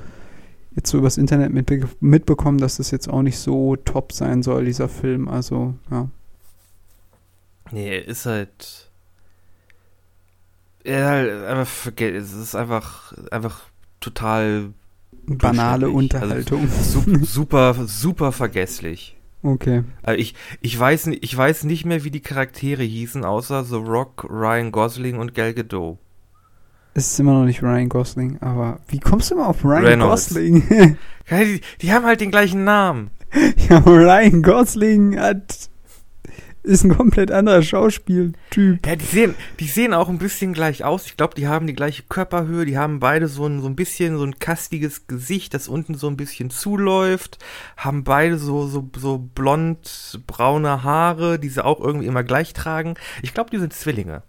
jetzt 0.77 0.91
so 0.91 0.99
übers 0.99 1.17
Internet 1.17 1.53
mitbe 1.53 1.89
mitbekommen, 2.01 2.59
dass 2.59 2.77
das 2.77 2.91
jetzt 2.91 3.09
auch 3.09 3.23
nicht 3.23 3.39
so 3.39 3.77
top 3.77 4.13
sein 4.13 4.43
soll, 4.43 4.67
dieser 4.67 4.89
Film. 4.89 5.27
Also, 5.27 5.75
ja. 5.91 6.09
Nee, 7.73 7.99
ist 7.99 8.27
halt. 8.27 8.91
Ja, 10.85 11.09
halt 11.09 11.45
einfach 11.45 11.93
es 12.01 12.33
ist 12.33 12.55
einfach, 12.55 13.13
einfach 13.31 13.63
total 14.01 14.73
Banale 15.37 15.87
Durchschnittlich. 15.87 16.21
Unterhaltung. 16.21 16.69
su 16.69 17.03
super, 17.25 17.75
super 17.87 18.33
vergesslich. 18.33 19.17
Okay. 19.43 19.85
Also 20.03 20.19
ich, 20.19 20.35
ich, 20.61 20.79
weiß, 20.79 21.09
ich 21.09 21.37
weiß 21.37 21.65
nicht 21.65 21.85
mehr, 21.85 22.05
wie 22.05 22.11
die 22.11 22.21
Charaktere 22.21 22.83
hießen, 22.83 23.25
außer 23.25 23.65
The 23.65 23.77
Rock, 23.77 24.27
Ryan 24.29 24.73
Gosling 24.73 25.19
und 25.19 25.35
Gal 25.35 25.55
Gadot. 25.55 25.99
Es 26.95 27.13
ist 27.13 27.21
immer 27.21 27.35
noch 27.35 27.45
nicht 27.45 27.63
Ryan 27.63 27.89
Gosling, 27.89 28.39
aber 28.41 28.81
wie 28.89 28.99
kommst 28.99 29.31
du 29.31 29.37
immer 29.37 29.49
auf 29.49 29.65
Ryan 29.65 29.85
Reynolds. 29.85 30.29
Gosling? 30.29 30.97
Die, 31.31 31.61
die 31.83 31.93
haben 31.93 32.07
halt 32.07 32.23
den 32.23 32.31
gleichen 32.31 32.65
Namen. 32.65 33.11
ja, 33.69 33.79
Ryan 33.79 34.43
Gosling 34.43 35.21
hat 35.21 35.69
ist 36.69 36.85
ein 36.85 36.97
komplett 36.97 37.31
anderer 37.33 37.63
Schauspieltyp. 37.63 38.87
Ja, 38.87 38.97
die 38.97 39.05
sehen, 39.05 39.35
die 39.59 39.67
sehen 39.67 39.95
auch 39.95 40.09
ein 40.09 40.19
bisschen 40.19 40.53
gleich 40.53 40.85
aus. 40.85 41.07
Ich 41.07 41.17
glaube, 41.17 41.35
die 41.35 41.49
haben 41.49 41.67
die 41.67 41.75
gleiche 41.75 42.03
Körperhöhe, 42.09 42.65
die 42.65 42.79
haben 42.79 43.01
beide 43.01 43.27
so 43.29 43.47
ein, 43.47 43.61
so 43.61 43.67
ein 43.69 43.75
bisschen 43.77 44.17
so 44.19 44.25
ein 44.25 44.39
kastiges 44.39 45.07
Gesicht, 45.07 45.55
das 45.55 45.67
unten 45.69 45.95
so 45.95 46.07
ein 46.09 46.17
bisschen 46.17 46.51
zuläuft, 46.51 47.39
haben 47.77 48.05
beide 48.05 48.39
so, 48.39 48.67
so, 48.69 48.89
so 48.97 49.19
blond 49.19 50.21
braune 50.27 50.83
Haare, 50.85 51.39
die 51.39 51.49
sie 51.49 51.65
auch 51.65 51.81
irgendwie 51.81 52.07
immer 52.07 52.23
gleich 52.23 52.53
tragen. 52.53 52.95
Ich 53.23 53.35
glaube, 53.35 53.51
die 53.51 53.59
sind 53.59 53.73
Zwillinge. 53.73 54.23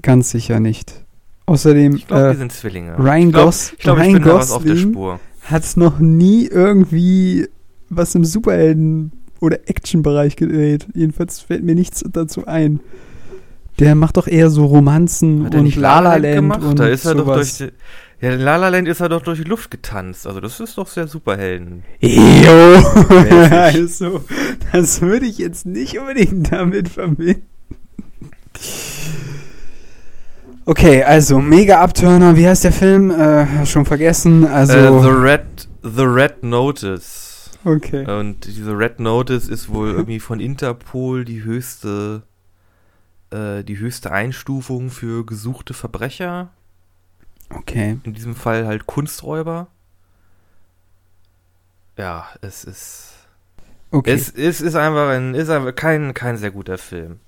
Ganz 0.00 0.30
sicher 0.30 0.60
nicht. 0.60 1.04
Außerdem, 1.46 1.96
Ich 1.96 2.06
glaube, 2.06 2.28
äh, 2.28 2.32
die 2.32 2.38
sind 2.38 2.52
Zwillinge. 2.52 2.96
Ryan 2.98 3.32
Gos- 3.32 3.72
ich, 3.72 3.78
glaub, 3.80 3.98
Ryan 3.98 4.22
Gosling 4.22 4.76
Spur. 4.76 5.20
hat 5.42 5.64
es 5.64 5.76
noch 5.76 5.98
nie 5.98 6.46
irgendwie 6.46 7.48
was 7.90 8.14
im 8.14 8.24
Superhelden- 8.24 9.10
oder 9.42 9.58
Action-Bereich 9.66 10.36
gedreht. 10.36 10.86
Jedenfalls 10.94 11.40
fällt 11.40 11.62
mir 11.64 11.74
nichts 11.74 12.02
dazu 12.10 12.46
ein. 12.46 12.80
Der 13.78 13.94
macht 13.94 14.16
doch 14.16 14.26
eher 14.28 14.48
so 14.50 14.64
Romanzen 14.66 15.44
Hat 15.46 15.54
und 15.54 15.64
nicht 15.64 15.76
La 15.76 16.00
La 16.00 16.10
La 16.14 16.16
La 16.16 16.22
Land 16.22 16.34
gemacht? 16.36 16.62
und 16.62 16.78
Da 16.78 16.86
ist 16.88 17.04
er 17.04 17.14
doch 17.14 17.24
sowas. 17.26 17.58
durch 17.58 17.70
die, 17.70 18.24
ja, 18.26 18.34
in 18.34 18.40
La 18.40 18.56
La 18.56 18.68
Land 18.68 18.86
ist 18.86 19.00
er 19.00 19.08
doch 19.08 19.22
durch 19.22 19.38
die 19.38 19.48
Luft 19.48 19.70
getanzt. 19.70 20.26
Also 20.26 20.40
das 20.40 20.60
ist 20.60 20.78
doch 20.78 20.86
sehr 20.86 21.08
Superhelden. 21.08 21.82
Mäßig. 22.00 22.48
also, 23.52 24.24
das 24.72 25.00
würde 25.00 25.26
ich 25.26 25.38
jetzt 25.38 25.66
nicht 25.66 25.98
unbedingt 25.98 26.52
damit 26.52 26.88
verbinden. 26.88 27.42
Okay, 30.64 31.02
also 31.02 31.40
mega 31.40 31.80
Abturner. 31.80 32.36
Wie 32.36 32.46
heißt 32.46 32.64
der 32.64 32.72
Film? 32.72 33.10
Äh, 33.10 33.66
schon 33.66 33.84
vergessen. 33.84 34.46
Also, 34.46 34.74
Äh, 34.74 35.02
The 35.02 35.08
Red, 35.08 35.68
The 35.82 36.02
Red 36.04 36.42
Notice. 36.44 37.21
Okay. 37.64 38.06
Und 38.18 38.46
diese 38.46 38.76
Red 38.76 39.00
Notice 39.00 39.48
ist 39.48 39.68
wohl 39.68 39.90
irgendwie 39.92 40.20
von 40.20 40.40
Interpol 40.40 41.24
die 41.24 41.42
höchste, 41.44 42.22
äh, 43.30 43.62
die 43.64 43.78
höchste 43.78 44.12
Einstufung 44.12 44.90
für 44.90 45.24
gesuchte 45.24 45.74
Verbrecher. 45.74 46.50
Okay. 47.50 47.98
In 48.04 48.14
diesem 48.14 48.34
Fall 48.34 48.66
halt 48.66 48.86
Kunsträuber. 48.86 49.68
Ja, 51.98 52.26
es 52.40 52.64
ist, 52.64 53.12
Okay. 53.90 54.12
es, 54.12 54.30
es 54.30 54.60
ist 54.62 54.74
einfach 54.74 55.10
ein, 55.10 55.34
ist 55.34 55.50
einfach 55.50 55.74
kein, 55.74 56.14
kein 56.14 56.38
sehr 56.38 56.50
guter 56.50 56.78
Film. 56.78 57.20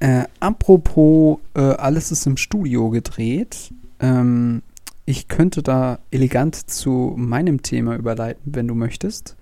Äh, 0.00 0.24
apropos, 0.38 1.38
äh, 1.54 1.60
alles 1.60 2.12
ist 2.12 2.26
im 2.26 2.36
Studio 2.36 2.90
gedreht. 2.90 3.72
Ähm, 4.00 4.62
ich 5.06 5.28
könnte 5.28 5.62
da 5.62 5.98
elegant 6.10 6.54
zu 6.70 7.14
meinem 7.16 7.62
Thema 7.62 7.96
überleiten, 7.96 8.54
wenn 8.54 8.68
du 8.68 8.74
möchtest. 8.74 9.36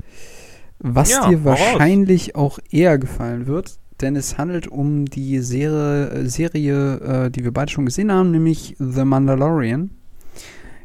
Was 0.79 1.11
Ja, 1.11 1.29
dir 1.29 1.45
wahrscheinlich 1.45 2.35
auch 2.35 2.59
eher 2.71 2.99
gefallen 2.99 3.47
wird, 3.47 3.79
denn 4.01 4.17
es 4.17 4.39
handelt 4.39 4.67
um 4.67 5.05
die 5.07 5.39
Serie, 5.39 6.09
äh, 6.11 6.29
Serie 6.29 6.97
äh, 7.27 7.31
die 7.31 7.45
wir 7.45 7.53
beide 7.53 7.71
schon 7.71 7.87
gesehen 7.87 8.11
haben, 8.11 8.33
nämlich 8.33 8.75
The 8.81 9.05
Mandalorian. 9.05 9.91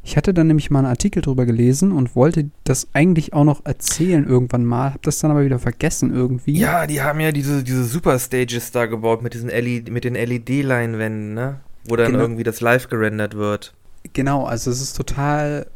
Ich 0.04 0.16
hatte 0.16 0.34
dann 0.34 0.48
nämlich 0.48 0.70
mal 0.70 0.80
einen 0.80 0.88
Artikel 0.88 1.22
drüber 1.22 1.46
gelesen 1.46 1.92
und 1.92 2.16
wollte 2.16 2.50
das 2.64 2.88
eigentlich 2.94 3.34
auch 3.34 3.44
noch 3.44 3.66
erzählen 3.66 4.26
irgendwann 4.26 4.64
mal, 4.64 4.94
hab 4.94 5.02
das 5.02 5.20
dann 5.20 5.32
aber 5.32 5.44
wieder 5.44 5.60
vergessen 5.60 6.14
irgendwie. 6.14 6.58
Ja, 6.58 6.88
die 6.88 7.02
haben 7.02 7.20
ja 7.20 7.34
diese, 7.34 7.62
diese 7.64 7.84
Super-Stages 7.84 8.72
da 8.72 8.86
gebaut 8.86 9.22
mit, 9.22 9.34
diesen 9.34 9.50
LED, 9.50 9.92
mit 9.92 10.06
den 10.06 10.14
LED-Leinwänden, 10.14 11.34
ne? 11.34 11.60
Wo 11.90 11.96
dann 11.98 12.12
Genau. 12.14 12.24
irgendwie 12.24 12.44
das 12.44 12.62
live 12.62 12.88
gerendert 12.88 13.36
wird. 13.36 13.74
Genau, 14.14 14.46
also 14.46 14.72
es 14.72 14.82
ist 14.82 14.98
total. 14.98 15.68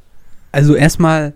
Also 0.51 0.75
erstmal, 0.75 1.33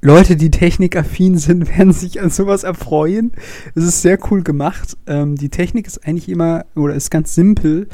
Leute, 0.00 0.36
die 0.36 0.50
technikaffin 0.50 1.36
sind, 1.38 1.68
werden 1.78 1.92
sich 1.92 2.20
an 2.20 2.30
sowas 2.30 2.64
erfreuen. 2.64 3.30
Es 3.74 3.84
ist 3.84 4.02
sehr 4.02 4.18
cool 4.30 4.42
gemacht. 4.42 4.96
Ähm, 5.06 5.36
die 5.36 5.50
Technik 5.50 5.86
ist 5.86 6.06
eigentlich 6.06 6.28
immer, 6.28 6.66
oder 6.74 6.94
ist 6.94 7.10
ganz 7.10 7.34
simpel. 7.34 7.88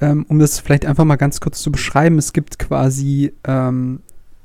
Ähm, 0.00 0.24
um 0.28 0.38
das 0.38 0.58
vielleicht 0.58 0.86
einfach 0.86 1.04
mal 1.04 1.16
ganz 1.16 1.40
kurz 1.40 1.60
zu 1.60 1.70
beschreiben, 1.70 2.16
es 2.16 2.32
gibt 2.32 2.58
quasi, 2.58 3.34
ähm, 3.44 4.00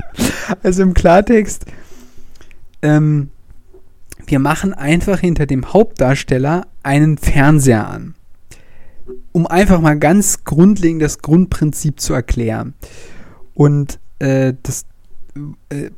Also 0.64 0.84
im 0.84 0.94
Klartext, 0.94 1.66
ähm, 2.82 3.30
wir 4.28 4.40
machen 4.40 4.74
einfach 4.74 5.20
hinter 5.20 5.46
dem 5.46 5.74
Hauptdarsteller 5.74 6.68
einen 6.84 7.18
Fernseher 7.18 7.88
an. 7.88 8.16
Um 9.34 9.48
einfach 9.48 9.82
mal 9.82 9.98
ganz 9.98 10.44
grundlegend 10.44 11.02
das 11.02 11.20
Grundprinzip 11.20 12.00
zu 12.00 12.14
erklären. 12.14 12.74
Und 13.54 14.00
äh, 14.20 14.54
das 14.64 14.86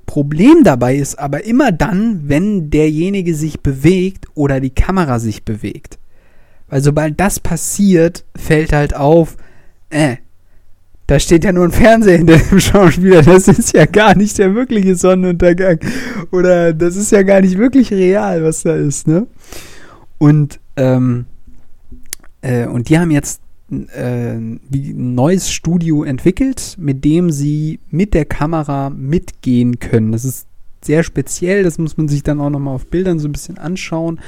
Problem 0.05 0.63
dabei 0.63 0.95
ist 0.95 1.17
aber 1.17 1.45
immer 1.45 1.71
dann, 1.71 2.29
wenn 2.29 2.69
derjenige 2.69 3.33
sich 3.33 3.61
bewegt 3.61 4.27
oder 4.35 4.59
die 4.59 4.69
Kamera 4.69 5.19
sich 5.19 5.43
bewegt. 5.43 5.97
Weil 6.69 6.81
sobald 6.81 7.19
das 7.19 7.39
passiert, 7.39 8.25
fällt 8.35 8.73
halt 8.73 8.95
auf, 8.95 9.37
äh, 9.89 10.17
da 11.07 11.19
steht 11.19 11.43
ja 11.43 11.51
nur 11.51 11.65
ein 11.65 11.71
Fernseher 11.71 12.17
hinter 12.17 12.37
dem 12.37 12.59
Schauspieler, 12.59 13.21
das 13.21 13.47
ist 13.47 13.73
ja 13.73 13.85
gar 13.85 14.15
nicht 14.15 14.37
der 14.37 14.55
wirkliche 14.55 14.95
Sonnenuntergang. 14.95 15.79
Oder 16.31 16.73
das 16.73 16.95
ist 16.95 17.11
ja 17.11 17.23
gar 17.23 17.41
nicht 17.41 17.57
wirklich 17.57 17.91
real, 17.91 18.43
was 18.43 18.63
da 18.63 18.75
ist, 18.75 19.07
ne? 19.07 19.27
Und, 20.17 20.59
ähm, 20.77 21.25
äh, 22.41 22.65
und 22.65 22.89
die 22.89 22.97
haben 22.97 23.11
jetzt 23.11 23.42
äh, 23.89 24.35
ein 24.35 25.15
neues 25.15 25.51
Studio 25.51 26.03
entwickelt, 26.03 26.75
mit 26.79 27.03
dem 27.03 27.31
sie 27.31 27.79
mit 27.89 28.13
der 28.13 28.25
Kamera 28.25 28.89
mitgehen 28.89 29.79
können. 29.79 30.11
Das 30.11 30.25
ist 30.25 30.47
sehr 30.81 31.03
speziell, 31.03 31.63
das 31.63 31.77
muss 31.77 31.97
man 31.97 32.07
sich 32.07 32.23
dann 32.23 32.41
auch 32.41 32.49
nochmal 32.49 32.75
auf 32.75 32.87
Bildern 32.87 33.19
so 33.19 33.27
ein 33.27 33.31
bisschen 33.31 33.57
anschauen. 33.57 34.19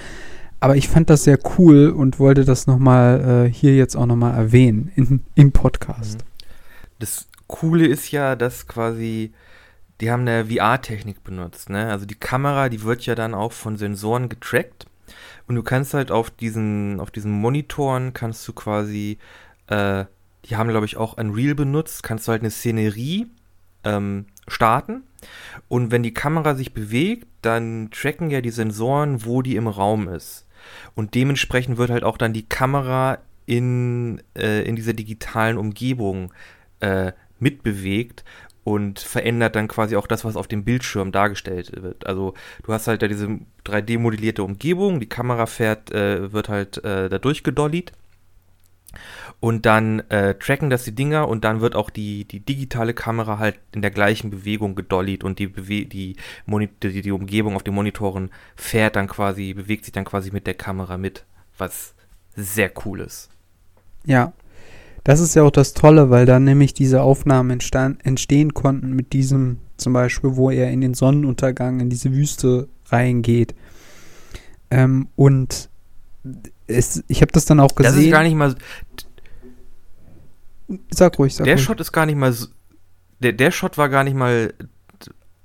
Aber 0.59 0.75
ich 0.75 0.87
fand 0.87 1.09
das 1.09 1.23
sehr 1.23 1.37
cool 1.57 1.89
und 1.89 2.19
wollte 2.19 2.45
das 2.45 2.65
nochmal 2.65 3.45
äh, 3.47 3.53
hier 3.53 3.75
jetzt 3.75 3.95
auch 3.95 4.05
nochmal 4.05 4.35
erwähnen 4.35 4.91
in, 4.95 5.21
im 5.35 5.51
Podcast. 5.51 6.23
Das 6.99 7.27
Coole 7.47 7.85
ist 7.85 8.11
ja, 8.11 8.35
dass 8.35 8.67
quasi, 8.67 9.33
die 10.01 10.09
haben 10.09 10.21
eine 10.21 10.45
VR-Technik 10.45 11.23
benutzt, 11.23 11.69
ne? 11.69 11.91
Also 11.91 12.05
die 12.05 12.15
Kamera, 12.15 12.69
die 12.69 12.83
wird 12.83 13.05
ja 13.05 13.15
dann 13.15 13.33
auch 13.33 13.51
von 13.51 13.77
Sensoren 13.77 14.29
getrackt. 14.29 14.87
Und 15.47 15.55
du 15.55 15.63
kannst 15.63 15.93
halt 15.93 16.11
auf 16.11 16.29
diesen, 16.29 16.99
auf 16.99 17.11
diesen 17.11 17.31
Monitoren 17.31 18.13
kannst 18.13 18.47
du 18.47 18.53
quasi, 18.53 19.17
äh, 19.67 20.05
die 20.45 20.55
haben 20.55 20.69
glaube 20.69 20.85
ich 20.85 20.97
auch 20.97 21.17
Unreal 21.17 21.55
benutzt, 21.55 22.03
kannst 22.03 22.27
du 22.27 22.31
halt 22.31 22.41
eine 22.41 22.51
Szenerie 22.51 23.27
ähm, 23.83 24.25
starten. 24.47 25.03
Und 25.67 25.91
wenn 25.91 26.03
die 26.03 26.13
Kamera 26.13 26.55
sich 26.55 26.73
bewegt, 26.73 27.27
dann 27.41 27.89
tracken 27.91 28.29
ja 28.29 28.41
die 28.41 28.51
Sensoren, 28.51 29.25
wo 29.25 29.41
die 29.41 29.55
im 29.55 29.67
Raum 29.67 30.07
ist. 30.07 30.45
Und 30.95 31.15
dementsprechend 31.15 31.77
wird 31.77 31.89
halt 31.89 32.03
auch 32.03 32.17
dann 32.17 32.33
die 32.33 32.47
Kamera 32.47 33.19
in, 33.45 34.21
äh, 34.35 34.63
in 34.63 34.75
dieser 34.75 34.93
digitalen 34.93 35.57
Umgebung 35.57 36.33
äh, 36.79 37.11
mitbewegt 37.39 38.23
und 38.65 38.99
verändert 38.99 39.55
dann 39.55 39.67
quasi 39.67 39.95
auch 39.95 40.07
das, 40.07 40.25
was 40.25 40.35
auf 40.35 40.47
dem 40.47 40.65
Bildschirm 40.65 41.11
dargestellt 41.11 41.71
wird. 41.81 42.07
Also 42.07 42.33
du 42.63 42.73
hast 42.73 42.87
halt 42.87 43.03
da 43.03 43.07
diese 43.07 43.27
3D-modellierte 43.63 44.41
Umgebung, 44.41 44.99
die 44.99 45.07
Kamera 45.07 45.45
fährt, 45.45 45.91
äh, 45.91 46.33
wird 46.33 46.49
halt 46.49 46.83
äh, 46.83 47.07
da 47.07 47.19
durchgedollied 47.19 47.91
und 49.39 49.67
dann 49.67 49.99
äh, 50.09 50.33
tracken 50.33 50.71
das 50.71 50.83
die 50.83 50.95
Dinger 50.95 51.27
und 51.27 51.43
dann 51.43 51.61
wird 51.61 51.75
auch 51.75 51.91
die, 51.91 52.25
die 52.25 52.39
digitale 52.39 52.95
Kamera 52.95 53.37
halt 53.37 53.59
in 53.71 53.83
der 53.83 53.91
gleichen 53.91 54.31
Bewegung 54.31 54.73
gedollied 54.73 55.23
und 55.23 55.37
die, 55.37 55.45
Bewe 55.45 55.85
die, 55.85 56.15
die, 56.47 57.01
die 57.03 57.11
Umgebung 57.11 57.55
auf 57.55 57.63
den 57.63 57.75
Monitoren 57.75 58.31
fährt 58.55 58.95
dann 58.95 59.07
quasi, 59.07 59.53
bewegt 59.53 59.85
sich 59.85 59.93
dann 59.93 60.05
quasi 60.05 60.31
mit 60.31 60.47
der 60.47 60.55
Kamera 60.55 60.97
mit, 60.97 61.23
was 61.59 61.93
sehr 62.35 62.71
cool 62.83 63.01
ist. 63.01 63.29
Ja, 64.05 64.33
das 65.05 65.19
ist 65.21 65.35
ja 65.35 65.43
auch 65.43 65.51
das 65.51 65.73
Tolle, 65.73 66.09
weil 66.09 66.25
dann 66.25 66.43
nämlich 66.43 66.73
diese 66.73 67.01
Aufnahmen 67.01 67.51
entstehen 67.51 68.53
konnten 68.53 68.93
mit 68.93 69.13
diesem, 69.13 69.59
zum 69.77 69.93
Beispiel, 69.93 70.35
wo 70.35 70.49
er 70.49 70.71
in 70.71 70.81
den 70.81 70.93
Sonnenuntergang, 70.95 71.79
in 71.79 71.89
diese 71.89 72.11
Wüste 72.11 72.67
reingeht. 72.87 73.55
Ähm, 74.71 75.07
und 75.15 75.69
es, 76.67 77.03
ich 77.07 77.21
habe 77.21 77.31
das 77.31 77.45
dann 77.45 77.59
auch 77.59 77.75
gesehen. 77.75 77.95
Das 77.95 78.03
ist 78.03 78.11
gar 78.11 78.23
nicht 78.23 78.35
mal, 78.35 78.55
sag 80.89 81.19
ruhig, 81.19 81.35
sag 81.35 81.45
der 81.45 81.55
ruhig. 81.55 81.63
Shot 81.63 81.79
ist 81.79 81.91
gar 81.91 82.05
nicht 82.07 82.17
mal, 82.17 82.33
so- 82.33 82.47
der, 83.19 83.33
der 83.33 83.51
Shot 83.51 83.77
war 83.77 83.89
gar 83.89 84.03
nicht 84.03 84.15
mal, 84.15 84.53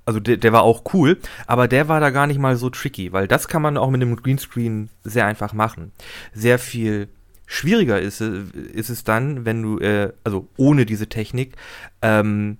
also 0.05 0.19
der, 0.19 0.37
der 0.37 0.51
war 0.53 0.63
auch 0.63 0.83
cool, 0.93 1.19
aber 1.45 1.67
der 1.67 1.87
war 1.87 1.99
da 1.99 2.09
gar 2.09 2.25
nicht 2.25 2.39
mal 2.39 2.55
so 2.57 2.71
tricky, 2.71 3.13
weil 3.13 3.27
das 3.27 3.47
kann 3.47 3.61
man 3.61 3.77
auch 3.77 3.91
mit 3.91 4.01
einem 4.01 4.15
Greenscreen 4.15 4.89
sehr 5.03 5.27
einfach 5.27 5.53
machen. 5.53 5.91
Sehr 6.33 6.57
viel 6.57 7.07
schwieriger 7.51 7.99
ist, 7.99 8.21
äh, 8.21 8.43
ist 8.73 8.89
es 8.89 9.03
dann, 9.03 9.45
wenn 9.45 9.61
du, 9.61 9.79
äh, 9.79 10.13
also 10.23 10.47
ohne 10.57 10.85
diese 10.85 11.07
Technik, 11.07 11.55
ähm, 12.01 12.57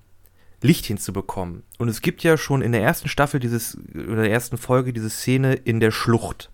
Licht 0.61 0.85
hinzubekommen. 0.85 1.63
Und 1.79 1.87
es 1.87 2.01
gibt 2.01 2.23
ja 2.23 2.37
schon 2.37 2.61
in 2.61 2.71
der 2.71 2.83
ersten 2.83 3.09
Staffel 3.09 3.39
dieses, 3.39 3.77
oder 3.95 4.23
der 4.23 4.31
ersten 4.31 4.57
Folge 4.57 4.93
diese 4.93 5.09
Szene 5.09 5.53
in 5.53 5.79
der 5.79 5.91
Schlucht. 5.91 6.51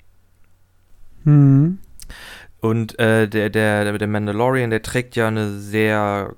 Mhm. 1.23 1.79
Und 2.59 2.97
äh, 2.99 3.27
der, 3.27 3.49
der, 3.49 3.97
der 3.97 4.07
Mandalorian, 4.07 4.69
der 4.69 4.81
trägt 4.81 5.15
ja 5.15 5.27
eine 5.27 5.59
sehr, 5.59 6.35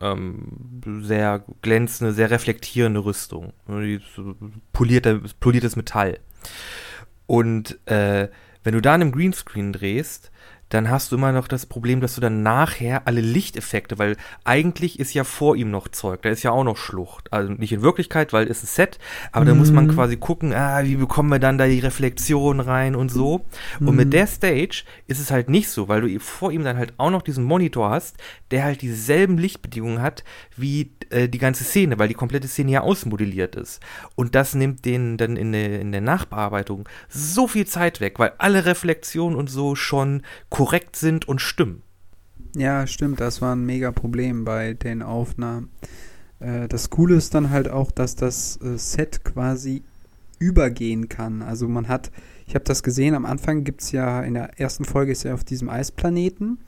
ähm, 0.00 1.00
sehr 1.02 1.44
glänzende, 1.62 2.12
sehr 2.12 2.30
reflektierende 2.30 3.04
Rüstung. 3.04 3.52
Die 3.66 3.94
ist 3.94 4.14
so 4.14 4.36
polierte, 4.72 5.22
poliertes 5.40 5.76
Metall. 5.76 6.20
Und 7.26 7.78
äh, 7.86 8.28
wenn 8.62 8.74
du 8.74 8.80
da 8.80 8.94
einen 8.94 9.12
Greenscreen 9.12 9.72
drehst, 9.72 10.30
dann 10.70 10.90
hast 10.90 11.10
du 11.12 11.16
immer 11.16 11.32
noch 11.32 11.48
das 11.48 11.66
Problem, 11.66 12.00
dass 12.00 12.14
du 12.14 12.20
dann 12.20 12.42
nachher 12.42 13.06
alle 13.06 13.20
Lichteffekte, 13.20 13.98
weil 13.98 14.16
eigentlich 14.44 14.98
ist 15.00 15.14
ja 15.14 15.24
vor 15.24 15.56
ihm 15.56 15.70
noch 15.70 15.88
Zeug, 15.88 16.22
da 16.22 16.28
ist 16.28 16.42
ja 16.42 16.50
auch 16.50 16.64
noch 16.64 16.76
Schlucht. 16.76 17.32
Also 17.32 17.52
nicht 17.52 17.72
in 17.72 17.82
Wirklichkeit, 17.82 18.32
weil 18.32 18.44
es 18.48 18.62
ist 18.62 18.64
ein 18.64 18.74
Set, 18.74 18.98
aber 19.32 19.44
da 19.44 19.54
muss 19.54 19.72
man 19.72 19.86
Mhm. 19.86 19.90
quasi 19.90 20.16
gucken, 20.16 20.52
ah, 20.52 20.82
wie 20.84 20.96
bekommen 20.96 21.30
wir 21.30 21.38
dann 21.38 21.58
da 21.58 21.66
die 21.66 21.78
Reflexion 21.80 22.60
rein 22.60 22.94
und 22.94 23.10
so. 23.10 23.46
Und 23.80 23.96
mit 23.96 24.08
Mhm. 24.08 24.10
der 24.12 24.26
Stage 24.26 24.84
ist 25.06 25.20
es 25.20 25.30
halt 25.30 25.48
nicht 25.48 25.70
so, 25.70 25.88
weil 25.88 26.02
du 26.02 26.20
vor 26.20 26.52
ihm 26.52 26.64
dann 26.64 26.76
halt 26.76 26.92
auch 26.98 27.10
noch 27.10 27.22
diesen 27.22 27.44
Monitor 27.44 27.90
hast, 27.90 28.16
der 28.50 28.64
halt 28.64 28.82
dieselben 28.82 29.38
Lichtbedingungen 29.38 30.02
hat 30.02 30.24
wie 30.56 30.92
äh, 31.10 31.28
die 31.28 31.38
ganze 31.38 31.64
Szene, 31.64 31.98
weil 31.98 32.08
die 32.08 32.14
komplette 32.14 32.48
Szene 32.48 32.70
ja 32.72 32.80
ausmodelliert 32.82 33.56
ist. 33.56 33.80
Und 34.14 34.34
das 34.34 34.54
nimmt 34.54 34.84
den 34.84 35.16
dann 35.16 35.36
in 35.36 35.52
der, 35.52 35.80
in 35.80 35.92
der 35.92 36.02
Nachbearbeitung 36.02 36.86
so 37.08 37.48
viel 37.48 37.66
Zeit 37.66 38.00
weg, 38.02 38.18
weil 38.18 38.32
alle 38.36 38.66
Reflexionen 38.66 39.34
und 39.34 39.48
so 39.48 39.74
schon 39.74 40.22
korrekt 40.58 40.96
sind 40.96 41.28
und 41.28 41.40
stimmen. 41.40 41.84
Ja, 42.56 42.88
stimmt, 42.88 43.20
das 43.20 43.40
war 43.40 43.54
ein 43.54 43.64
mega 43.64 43.92
Problem 43.92 44.44
bei 44.44 44.74
den 44.74 45.02
Aufnahmen. 45.02 45.70
Äh, 46.40 46.66
das 46.66 46.90
Coole 46.90 47.14
ist 47.14 47.32
dann 47.32 47.50
halt 47.50 47.68
auch, 47.68 47.92
dass 47.92 48.16
das 48.16 48.58
äh, 48.60 48.76
Set 48.76 49.24
quasi 49.24 49.84
übergehen 50.40 51.08
kann. 51.08 51.42
Also 51.42 51.68
man 51.68 51.86
hat, 51.86 52.10
ich 52.44 52.56
habe 52.56 52.64
das 52.64 52.82
gesehen, 52.82 53.14
am 53.14 53.24
Anfang 53.24 53.62
gibt 53.62 53.82
es 53.82 53.92
ja, 53.92 54.20
in 54.22 54.34
der 54.34 54.58
ersten 54.58 54.84
Folge 54.84 55.12
ist 55.12 55.24
er 55.24 55.34
auf 55.34 55.44
diesem 55.44 55.68
Eisplaneten. 55.68 56.58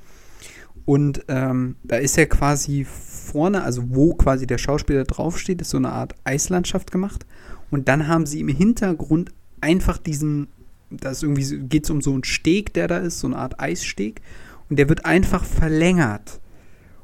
Und 0.84 1.24
ähm, 1.26 1.74
da 1.82 1.96
ist 1.96 2.16
er 2.16 2.26
quasi 2.26 2.84
vorne, 2.84 3.64
also 3.64 3.82
wo 3.88 4.14
quasi 4.14 4.46
der 4.46 4.58
Schauspieler 4.58 5.02
draufsteht, 5.02 5.62
ist 5.62 5.70
so 5.70 5.78
eine 5.78 5.90
Art 5.90 6.14
Eislandschaft 6.22 6.92
gemacht. 6.92 7.26
Und 7.72 7.88
dann 7.88 8.06
haben 8.06 8.24
sie 8.24 8.38
im 8.38 8.46
Hintergrund 8.46 9.32
einfach 9.60 9.98
diesen, 9.98 10.46
das 10.90 11.22
irgendwie 11.22 11.44
so- 11.44 11.56
geht 11.58 11.84
es 11.84 11.90
um 11.90 12.00
so 12.00 12.12
einen 12.12 12.24
Steg, 12.24 12.74
der 12.74 12.88
da 12.88 12.98
ist, 12.98 13.20
so 13.20 13.26
eine 13.26 13.36
Art 13.36 13.60
Eissteg. 13.60 14.20
Und 14.68 14.78
der 14.78 14.88
wird 14.88 15.04
einfach 15.04 15.44
verlängert. 15.44 16.40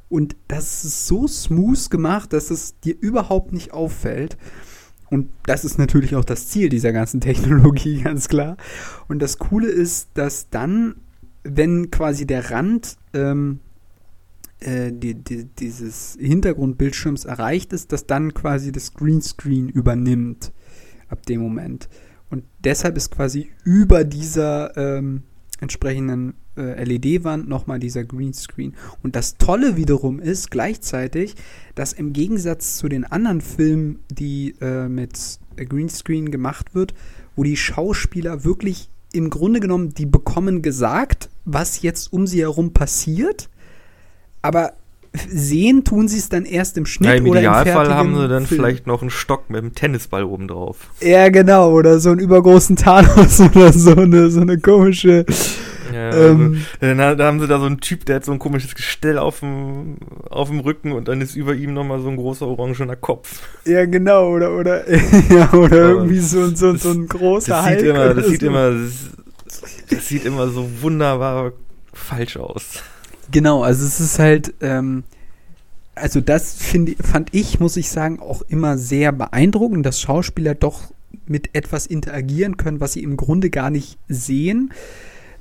Und 0.08 0.36
das 0.48 0.84
ist 0.84 1.06
so 1.06 1.26
smooth 1.26 1.90
gemacht, 1.90 2.32
dass 2.32 2.50
es 2.50 2.78
dir 2.80 2.94
überhaupt 2.98 3.52
nicht 3.52 3.72
auffällt. 3.72 4.36
Und 5.10 5.28
das 5.44 5.64
ist 5.64 5.78
natürlich 5.78 6.14
auch 6.16 6.24
das 6.24 6.48
Ziel 6.48 6.68
dieser 6.68 6.92
ganzen 6.92 7.20
Technologie, 7.22 8.02
ganz 8.02 8.28
klar. 8.28 8.56
Und 9.08 9.20
das 9.20 9.38
Coole 9.38 9.68
ist, 9.68 10.10
dass 10.14 10.48
dann, 10.50 10.96
wenn 11.42 11.90
quasi 11.90 12.26
der 12.26 12.50
Rand 12.50 12.96
ähm, 13.14 13.60
äh, 14.60 14.92
die, 14.92 15.14
die, 15.14 15.44
dieses 15.44 16.16
Hintergrundbildschirms 16.20 17.24
erreicht 17.24 17.72
ist, 17.72 17.92
dass 17.92 18.06
dann 18.06 18.32
quasi 18.34 18.72
das 18.72 18.94
Greenscreen 18.94 19.68
übernimmt 19.68 20.52
ab 21.08 21.26
dem 21.26 21.40
Moment. 21.40 21.88
Und 22.30 22.44
deshalb 22.64 22.96
ist 22.96 23.10
quasi 23.10 23.50
über 23.64 24.04
dieser 24.04 24.76
ähm, 24.76 25.22
entsprechenden 25.60 26.34
äh, 26.56 26.82
LED-Wand 26.84 27.48
nochmal 27.48 27.78
dieser 27.78 28.04
Greenscreen. 28.04 28.74
Und 29.02 29.16
das 29.16 29.36
Tolle 29.36 29.76
wiederum 29.76 30.20
ist 30.20 30.50
gleichzeitig, 30.50 31.34
dass 31.74 31.92
im 31.92 32.12
Gegensatz 32.12 32.78
zu 32.78 32.88
den 32.88 33.04
anderen 33.04 33.40
Filmen, 33.40 34.00
die 34.10 34.54
äh, 34.60 34.88
mit 34.88 35.38
Greenscreen 35.56 36.30
gemacht 36.30 36.74
wird, 36.74 36.94
wo 37.36 37.44
die 37.44 37.56
Schauspieler 37.56 38.44
wirklich 38.44 38.88
im 39.12 39.30
Grunde 39.30 39.60
genommen, 39.60 39.94
die 39.94 40.06
bekommen 40.06 40.62
gesagt, 40.62 41.30
was 41.44 41.82
jetzt 41.82 42.12
um 42.12 42.26
sie 42.26 42.40
herum 42.40 42.72
passiert, 42.72 43.48
aber 44.42 44.74
sehen 45.28 45.84
tun 45.84 46.08
sie 46.08 46.18
es 46.18 46.28
dann 46.28 46.44
erst 46.44 46.76
im 46.78 46.86
Schnitt 46.86 47.08
Ja, 47.10 47.14
Im 47.16 47.26
oder 47.28 47.40
im 47.40 47.46
Idealfall 47.46 47.94
haben 47.94 48.16
sie 48.16 48.28
dann 48.28 48.46
Film. 48.46 48.60
vielleicht 48.60 48.86
noch 48.86 49.00
einen 49.00 49.10
Stock 49.10 49.48
mit 49.50 49.58
einem 49.60 49.74
Tennisball 49.74 50.24
oben 50.24 50.48
drauf. 50.48 50.76
Ja, 51.00 51.28
genau, 51.28 51.70
oder 51.72 51.98
so 52.00 52.10
einen 52.10 52.20
übergroßen 52.20 52.76
Thanos 52.76 53.40
oder 53.54 53.72
so 53.72 53.94
eine, 53.96 54.30
so 54.30 54.40
eine 54.40 54.58
komische. 54.58 55.24
Ja, 55.94 56.10
Ähm. 56.12 56.40
also, 56.40 56.60
dann 56.80 57.00
ha- 57.00 57.14
da 57.14 57.26
haben 57.26 57.40
sie 57.40 57.46
da 57.46 57.58
so 57.60 57.66
einen 57.66 57.78
Typ, 57.80 58.04
der 58.06 58.16
hat 58.16 58.24
so 58.24 58.32
ein 58.32 58.38
komisches 58.40 58.74
Gestell 58.74 59.18
auf 59.18 59.40
dem, 59.40 59.96
auf 60.28 60.48
dem 60.48 60.60
Rücken 60.60 60.90
und 60.92 61.06
dann 61.08 61.20
ist 61.20 61.36
über 61.36 61.54
ihm 61.54 61.74
nochmal 61.74 62.00
so 62.00 62.08
ein 62.08 62.16
großer 62.16 62.46
orangener 62.46 62.96
Kopf. 62.96 63.40
Ja, 63.64 63.84
genau, 63.86 64.28
oder, 64.30 64.56
oder, 64.56 64.82
ja, 65.30 65.52
oder 65.52 65.90
irgendwie 65.90 66.18
so, 66.18 66.48
so, 66.54 66.74
so 66.76 66.90
ein 66.90 67.06
großer 67.06 67.52
Das 67.52 67.66
Hulk 67.66 67.78
sieht 67.78 67.88
immer, 67.88 68.00
oder 68.00 68.14
das 68.14 68.26
sieht 68.26 68.40
so. 68.40 68.46
immer, 68.48 68.70
das 69.90 70.08
sieht 70.08 70.24
immer 70.24 70.48
so 70.48 70.68
wunderbar 70.82 71.52
falsch 71.92 72.36
aus. 72.36 72.82
Genau, 73.30 73.62
also 73.62 73.84
es 73.84 74.00
ist 74.00 74.18
halt, 74.18 74.54
ähm, 74.60 75.04
also 75.94 76.20
das 76.20 76.54
finde, 76.54 76.94
fand 77.02 77.34
ich, 77.34 77.58
muss 77.58 77.76
ich 77.76 77.90
sagen, 77.90 78.20
auch 78.20 78.42
immer 78.42 78.78
sehr 78.78 79.12
beeindruckend, 79.12 79.84
dass 79.84 80.00
Schauspieler 80.00 80.54
doch 80.54 80.92
mit 81.26 81.54
etwas 81.54 81.86
interagieren 81.86 82.56
können, 82.56 82.80
was 82.80 82.92
sie 82.92 83.02
im 83.02 83.16
Grunde 83.16 83.50
gar 83.50 83.70
nicht 83.70 83.98
sehen. 84.08 84.72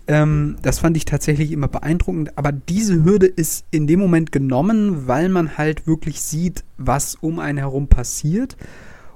Ähm, 0.07 0.57
das 0.61 0.79
fand 0.79 0.97
ich 0.97 1.05
tatsächlich 1.05 1.51
immer 1.51 1.67
beeindruckend, 1.67 2.37
aber 2.37 2.51
diese 2.51 3.03
Hürde 3.03 3.25
ist 3.25 3.65
in 3.71 3.87
dem 3.87 3.99
Moment 3.99 4.31
genommen, 4.31 5.07
weil 5.07 5.29
man 5.29 5.57
halt 5.57 5.87
wirklich 5.87 6.21
sieht, 6.21 6.63
was 6.77 7.15
um 7.15 7.39
einen 7.39 7.57
herum 7.57 7.87
passiert. 7.87 8.55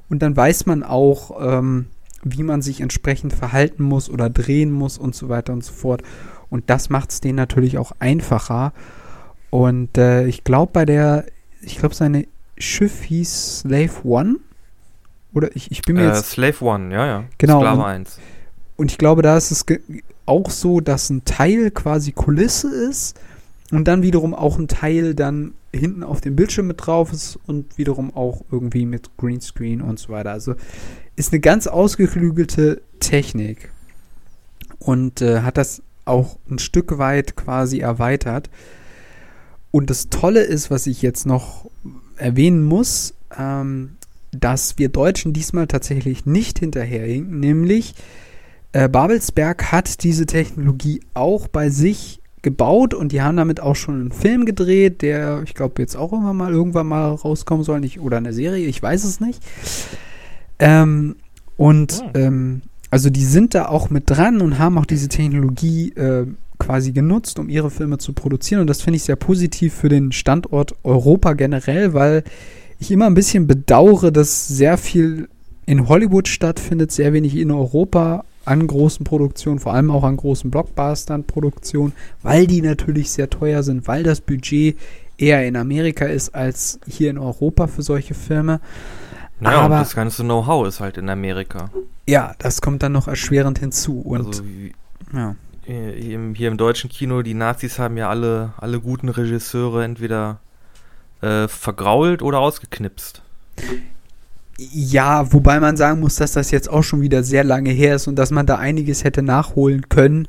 Und 0.10 0.21
dann 0.21 0.36
weiß 0.36 0.65
man 0.65 0.84
auch, 0.84 1.39
ähm, 1.41 1.86
wie 2.23 2.43
man 2.43 2.62
sich 2.62 2.82
entsprechend 2.82 3.34
verhalten 3.34 3.84
muss 3.84 4.10
oder 4.10 4.29
drehen 4.29 4.71
muss 4.71 4.97
und 4.97 5.15
so 5.15 5.29
weiter 5.29 5.53
und 5.53 5.63
so 5.63 5.73
fort. 5.73 6.01
Und 6.49 6.69
das 6.69 6.89
macht 6.89 7.12
es 7.12 7.21
denen 7.21 7.35
natürlich 7.35 7.77
auch 7.77 7.91
einfacher. 7.99 8.73
Und 9.49 9.97
äh, 9.97 10.25
ich 10.25 10.43
glaube, 10.43 10.71
bei 10.73 10.85
der, 10.85 11.25
ich 11.62 11.77
glaube, 11.77 11.95
seine 11.95 12.25
Schiff 12.57 13.03
hieß 13.03 13.59
Slave 13.62 13.91
One. 14.03 14.38
Oder 15.33 15.55
ich, 15.55 15.71
ich 15.71 15.81
bin 15.83 15.95
mir 15.95 16.03
Äh, 16.03 16.07
jetzt. 16.15 16.31
Slave 16.31 16.63
One, 16.65 16.93
ja, 16.93 17.05
ja. 17.05 17.23
Genau, 17.38 17.59
Sklave 17.59 17.79
und- 17.81 17.85
1. 17.85 18.19
Und 18.77 18.91
ich 18.91 18.97
glaube, 18.97 19.21
da 19.21 19.35
ist 19.38 19.51
es 19.51 19.65
auch 20.25 20.49
so, 20.49 20.79
dass 20.79 21.09
ein 21.09 21.25
Teil 21.25 21.69
quasi 21.71 22.13
Kulisse 22.13 22.69
ist 22.89 23.19
und 23.71 23.88
dann 23.89 24.01
wiederum 24.03 24.33
auch 24.33 24.57
ein 24.57 24.67
Teil 24.69 25.13
dann 25.15 25.53
hinten 25.73 26.01
auf 26.01 26.21
dem 26.21 26.35
Bildschirm 26.38 26.67
mit 26.67 26.85
drauf 26.85 27.12
ist 27.12 27.38
und 27.45 27.77
wiederum 27.77 28.15
auch 28.15 28.41
irgendwie 28.51 28.85
mit 28.85 29.09
Greenscreen 29.17 29.81
und 29.81 29.99
so 29.99 30.09
weiter. 30.13 30.31
Also 30.31 30.55
ist 31.17 31.33
eine 31.33 31.41
ganz 31.41 31.67
ausgeklügelte 31.67 32.81
Technik 33.01 33.69
und 34.79 35.21
äh, 35.21 35.41
hat 35.41 35.57
das 35.57 35.81
auch 36.10 36.38
ein 36.50 36.60
Stück 36.60 36.98
weit 36.98 37.36
quasi 37.36 37.80
erweitert. 37.80 38.50
Und 39.72 39.89
das 39.89 40.10
Tolle 40.10 40.41
ist, 40.41 40.72
was 40.72 40.88
ich 40.88 41.02
jetzt 41.02 41.26
noch 41.26 41.69
erwähnen 42.17 42.63
muss, 42.63 43.13
ähm, 43.38 43.91
dass 44.32 44.78
wir 44.78 44.89
Deutschen 44.89 45.34
diesmal 45.34 45.67
tatsächlich 45.67 46.26
nicht 46.26 46.60
hinterherhinken, 46.60 47.39
nämlich 47.39 47.95
äh, 48.72 48.88
Babelsberg 48.88 49.72
hat 49.72 50.04
diese 50.04 50.26
Technologie 50.26 51.02
auch 51.13 51.48
bei 51.48 51.69
sich 51.69 52.22
gebaut 52.41 52.93
und 52.93 53.12
die 53.12 53.22
haben 53.22 53.38
damit 53.38 53.60
auch 53.60 53.76
schon 53.76 54.00
einen 54.00 54.12
Film 54.12 54.45
gedreht, 54.45 55.02
der, 55.02 55.41
ich 55.43 55.54
glaube, 55.56 55.82
jetzt 55.82 55.95
auch 55.95 56.12
irgendwann 56.13 56.38
mal 56.38 56.52
irgendwann 56.54 56.88
mal 56.88 57.10
rauskommen 57.10 57.63
soll, 57.63 57.80
nicht, 57.80 58.00
oder 58.00 58.17
eine 58.17 58.32
Serie, 58.34 58.67
ich 58.67 58.82
weiß 58.82 59.04
es 59.04 59.19
nicht. 59.19 59.41
Ähm, 60.60 61.15
und 61.58 62.02
Oh. 62.04 62.17
ähm, 62.17 62.62
also 62.91 63.10
die 63.10 63.25
sind 63.25 63.54
da 63.56 63.67
auch 63.67 63.89
mit 63.89 64.10
dran 64.10 64.41
und 64.41 64.60
haben 64.60 64.78
auch 64.78 64.86
diese 64.86 65.10
Technologie 65.10 65.91
äh, 65.93 66.25
quasi 66.58 66.91
genutzt, 66.91 67.39
um 67.39 67.49
ihre 67.49 67.71
Filme 67.71 67.97
zu 67.97 68.13
produzieren. 68.13 68.62
Und 68.62 68.67
das 68.67 68.82
finde 68.82 68.97
ich 68.97 69.04
sehr 69.04 69.15
positiv 69.15 69.73
für 69.73 69.89
den 69.89 70.12
Standort 70.12 70.75
Europa 70.84 71.34
generell, 71.34 71.93
weil 71.93 72.23
ich 72.80 72.91
immer 72.91 73.08
ein 73.08 73.13
bisschen 73.13 73.47
bedauere, 73.47 74.12
dass 74.12 74.47
sehr 74.47 74.78
viel 74.78 75.30
in 75.65 75.88
Hollywood 75.88 76.28
stattfindet, 76.28 76.91
sehr 76.91 77.13
wenig 77.13 77.36
in 77.36 77.52
Europa 77.52 78.25
an 78.45 78.65
großen 78.65 79.04
Produktionen, 79.04 79.60
vor 79.60 79.73
allem 79.73 79.91
auch 79.91 80.04
an 80.04 80.17
großen 80.17 80.49
Blockbustern-Produktionen, 80.49 81.93
weil 82.23 82.47
die 82.47 82.62
natürlich 82.62 83.12
sehr 83.12 83.30
teuer 83.30 83.62
sind, 83.62 83.88
weil 83.88 84.02
das 84.02 84.21
Budget 84.21 84.75
eher 85.17 85.45
in 85.45 85.56
Amerika 85.56 86.06
ist 86.06 86.34
als 86.34 86.80
hier 86.88 87.12
in 87.12 87.17
Europa 87.17 87.67
für 87.67 87.84
solche 87.84 88.15
Filme. 88.15 88.62
Naja, 89.39 89.60
aber- 89.62 89.80
das 89.80 89.95
ganze 89.95 90.23
Know-how 90.23 90.67
ist 90.67 90.80
halt 90.80 90.97
in 90.97 91.10
Amerika. 91.10 91.69
Ja, 92.08 92.34
das 92.39 92.62
kommt 92.62 92.84
dann 92.84 92.91
noch 92.91 93.08
erschwerend 93.08 93.60
hinzu. 93.60 94.02
Und 94.02 94.25
also 94.25 94.43
wie, 94.45 94.73
ja. 95.13 95.36
äh, 95.67 95.91
hier 96.34 96.47
im, 96.49 96.58
deutschen 96.58 96.89
Kino, 96.89 97.21
die 97.21 97.34
Nazis 97.36 97.80
haben 97.80 97.97
ja 97.97 98.10
alle, 98.10 98.54
alle 98.58 98.80
guten 98.80 99.10
Regisseure 99.10 99.84
entweder 99.84 100.39
äh, 101.21 101.47
vergrault 101.47 102.21
oder 102.21 102.39
ausgeknipst. 102.39 103.21
Ja, 104.58 105.32
wobei 105.32 105.60
man 105.60 105.78
sagen 105.78 106.02
muss, 106.02 106.15
dass 106.17 106.34
das 106.34 106.52
jetzt 106.52 106.69
auch 106.69 106.84
schon 106.84 107.02
wieder 107.02 107.23
sehr 107.23 107.43
lange 107.45 107.69
her 107.69 107.95
ist 107.95 108.08
und 108.08 108.15
dass 108.17 108.32
man 108.32 108.45
da 108.45 108.58
einiges 108.58 109.04
hätte 109.06 109.21
nachholen 109.21 109.88
können, 109.88 110.28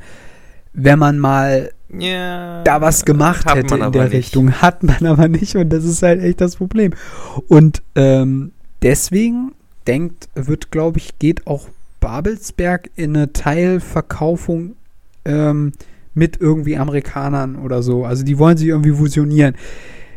wenn 0.73 1.01
man 1.01 1.19
mal 1.19 1.73
Ja, 1.89 2.63
da 2.63 2.81
was 2.81 3.05
gemacht 3.05 3.53
hätte 3.53 3.75
in 3.77 3.91
der 3.91 4.05
nicht. 4.05 4.13
Richtung. 4.13 4.53
Hat 4.63 4.85
man 4.85 5.05
aber 5.05 5.27
nicht 5.27 5.57
und 5.57 5.71
das 5.71 5.83
ist 5.85 6.03
halt 6.03 6.23
echt 6.23 6.41
das 6.41 6.57
Problem. 6.57 6.93
Und 7.49 7.83
ähm, 7.97 8.53
deswegen 8.83 9.53
denkt, 9.87 10.29
wird, 10.35 10.71
glaube 10.71 10.99
ich, 10.99 11.19
geht 11.19 11.47
auch 11.47 11.69
Babelsberg 12.01 12.91
in 12.97 13.17
eine 13.17 13.33
Teilverkaufung 13.33 14.75
ähm, 15.25 15.73
mit 16.15 16.41
irgendwie 16.41 16.77
Amerikanern 16.77 17.57
oder 17.57 17.83
so. 17.83 18.05
Also 18.05 18.25
die 18.25 18.39
wollen 18.39 18.57
sich 18.57 18.69
irgendwie 18.69 18.93
fusionieren. 18.93 19.55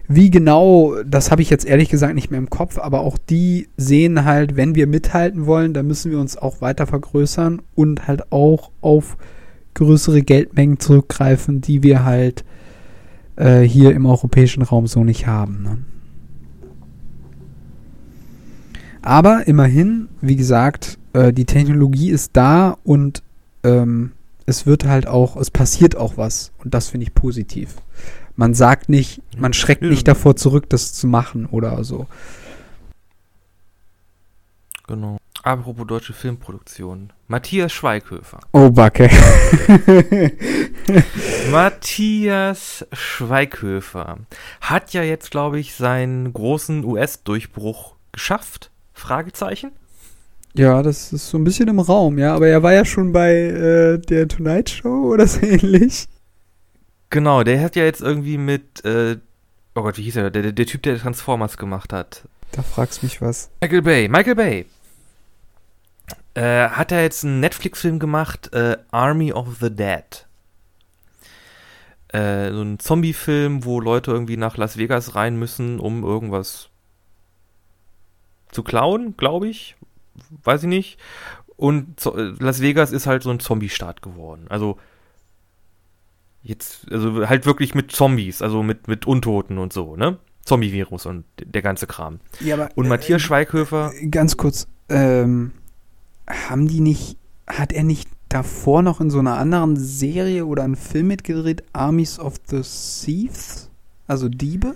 Wie 0.08 0.30
genau, 0.30 0.96
das 1.06 1.32
habe 1.32 1.42
ich 1.42 1.50
jetzt 1.50 1.66
ehrlich 1.66 1.90
gesagt 1.90 2.14
nicht 2.14 2.30
mehr 2.30 2.38
im 2.38 2.50
Kopf, 2.50 2.78
aber 2.78 3.02
auch 3.02 3.18
die 3.18 3.70
sehen 3.78 4.26
halt, 4.26 4.58
wenn 4.58 4.76
wir 4.76 4.86
mithalten 4.86 5.46
wollen, 5.46 5.74
dann 5.74 5.88
müssen 5.88 6.12
wir 6.12 6.20
uns 6.20 6.38
auch 6.38 6.62
weiter 6.62 6.88
vergrößern 6.88 7.62
und 7.74 8.08
halt 8.08 8.32
auch 8.32 8.72
auf 8.82 9.18
größere 9.76 10.22
Geldmengen 10.22 10.80
zurückgreifen, 10.80 11.62
die 11.62 11.84
wir 11.84 12.04
halt 12.04 12.44
äh, 13.38 13.62
hier 13.62 13.94
im 13.96 14.06
europäischen 14.06 14.62
Raum 14.62 14.88
so 14.88 15.04
nicht 15.04 15.26
haben. 15.26 15.64
Ne? 15.64 15.78
Aber 19.04 19.48
immerhin, 19.48 20.08
wie 20.22 20.38
gesagt, 20.38 20.98
äh, 21.12 21.34
die 21.34 21.44
Technologie 21.46 22.10
ist 22.10 22.32
da 22.34 22.78
und 22.84 23.22
ähm, 23.64 24.14
es 24.46 24.66
wird 24.66 24.86
halt 24.86 25.08
auch, 25.08 25.36
es 25.36 25.52
passiert 25.52 25.98
auch 25.98 26.16
was. 26.16 26.54
Und 26.64 26.74
das 26.74 26.90
finde 26.90 27.06
ich 27.06 27.14
positiv. 27.14 27.76
Man 28.38 28.54
sagt 28.54 28.88
nicht, 28.88 29.22
man 29.38 29.52
schreckt 29.52 29.84
nicht 29.84 30.08
davor 30.08 30.38
zurück, 30.38 30.70
das 30.70 30.94
zu 30.94 31.08
machen 31.08 31.46
oder 31.46 31.84
so. 31.84 32.08
Genau. 34.88 35.18
Apropos 35.44 35.86
deutsche 35.86 36.14
Filmproduktion. 36.14 37.12
Matthias 37.28 37.74
Schweighöfer. 37.74 38.40
Oh, 38.54 38.72
Backe. 38.72 39.10
Matthias 41.52 42.88
Schweighöfer 42.94 44.20
hat 44.62 44.94
ja 44.94 45.04
jetzt, 45.04 45.32
glaube 45.32 45.60
ich, 45.60 45.74
seinen 45.76 46.32
großen 46.32 46.86
US-Durchbruch 46.86 47.96
geschafft. 48.14 48.72
Fragezeichen? 48.94 49.72
Ja, 50.56 50.84
das 50.84 51.12
ist 51.12 51.30
so 51.30 51.38
ein 51.38 51.44
bisschen 51.44 51.68
im 51.68 51.80
Raum, 51.80 52.20
ja. 52.20 52.36
Aber 52.36 52.48
er 52.48 52.62
war 52.62 52.74
ja 52.74 52.86
schon 52.86 53.12
bei 53.12 53.34
äh, 53.34 53.98
der 53.98 54.28
Tonight 54.28 54.70
Show 54.70 55.12
oder 55.12 55.28
so 55.28 55.42
ähnlich. 55.46 56.08
Genau, 57.10 57.44
der 57.44 57.62
hat 57.62 57.76
ja 57.76 57.84
jetzt 57.84 58.02
irgendwie 58.02 58.38
mit, 58.38 58.86
äh, 58.86 59.18
oh 59.76 59.82
Gott, 59.82 59.98
wie 59.98 60.04
hieß 60.04 60.16
er? 60.18 60.32
Der, 60.32 60.52
der, 60.52 60.66
Typ, 60.66 60.84
der 60.84 60.98
Transformers 60.98 61.58
gemacht 61.58 61.94
hat. 61.94 62.24
Da 62.52 62.62
fragst 62.62 63.04
mich 63.04 63.22
was. 63.22 63.50
Michael 63.62 63.82
Bay, 63.82 64.08
Michael 64.08 64.36
Bay. 64.36 64.66
Äh, 66.36 66.70
hat 66.70 66.92
er 66.92 67.02
jetzt 67.02 67.24
einen 67.24 67.40
Netflix-Film 67.40 68.00
gemacht, 68.00 68.52
äh, 68.54 68.78
Army 68.92 69.32
of 69.34 69.58
the 69.60 69.70
Dead. 69.70 70.26
Äh, 72.10 72.52
so 72.52 72.62
ein 72.62 72.80
Zombie-Film, 72.80 73.66
wo 73.66 73.80
Leute 73.80 74.12
irgendwie 74.12 74.38
nach 74.38 74.58
Las 74.58 74.78
Vegas 74.78 75.16
rein 75.16 75.38
müssen, 75.38 75.80
um 75.80 76.04
irgendwas 76.04 76.70
zu 78.54 78.64
klauen, 78.64 79.16
glaube 79.18 79.48
ich. 79.48 79.76
Weiß 80.44 80.64
ich 80.64 80.70
nicht. 80.70 81.00
Und 81.56 82.06
äh, 82.06 82.34
Las 82.40 82.62
Vegas 82.62 82.92
ist 82.92 83.08
halt 83.08 83.24
so 83.24 83.30
ein 83.30 83.40
Zombie-Staat 83.40 84.02
geworden. 84.02 84.46
Also 84.50 84.78
jetzt, 86.42 86.92
also 86.92 87.28
halt 87.28 87.46
wirklich 87.46 87.74
mit 87.74 87.92
Zombies, 87.92 88.42
also 88.42 88.64
mit, 88.64 88.88
mit 88.88 89.06
Untoten 89.06 89.58
und 89.58 89.74
so, 89.74 89.96
ne? 89.96 90.18
Zombie-Virus 90.46 91.06
und 91.06 91.24
der 91.42 91.62
ganze 91.62 91.88
Kram. 91.88 92.20
Ja, 92.42 92.56
aber 92.56 92.70
Und 92.76 92.90
Matthias 92.90 93.22
Schweighöfer, 93.22 93.94
ganz 94.12 94.36
kurz, 94.36 94.68
ähm, 94.90 95.52
haben 96.28 96.68
die 96.68 96.82
nicht, 96.82 97.18
hat 97.48 97.72
er 97.72 97.84
nicht 97.84 98.10
davor 98.28 98.82
noch 98.82 99.00
in 99.00 99.10
so 99.10 99.20
einer 99.20 99.38
anderen 99.38 99.78
Serie 99.78 100.46
oder 100.46 100.64
einem 100.64 100.76
Film 100.76 101.08
mitgedreht, 101.08 101.64
Armies 101.72 102.20
of 102.20 102.36
the 102.50 102.62
Thieves? 102.62 103.70
Also 104.08 104.28
Diebe? 104.28 104.76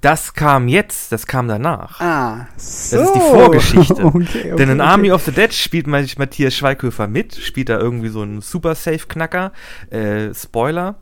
Das 0.00 0.34
kam 0.34 0.68
jetzt, 0.68 1.10
das 1.12 1.26
kam 1.26 1.48
danach. 1.48 2.00
Ah, 2.00 2.46
so. 2.56 3.00
ist 3.02 3.12
die 3.14 3.20
Vorgeschichte. 3.20 3.94
okay, 4.04 4.14
okay, 4.52 4.56
Denn 4.56 4.68
in 4.70 4.80
okay. 4.80 4.88
Army 4.90 5.10
of 5.12 5.24
the 5.24 5.32
Dead 5.32 5.52
spielt 5.52 5.86
Ma- 5.86 6.04
Matthias 6.18 6.54
Schweighöfer 6.54 7.08
mit, 7.08 7.34
spielt 7.34 7.68
da 7.68 7.78
irgendwie 7.78 8.08
so 8.08 8.22
einen 8.22 8.40
Super 8.40 8.74
Safe 8.74 9.06
Knacker. 9.08 9.52
Äh, 9.90 10.32
Spoiler, 10.34 10.96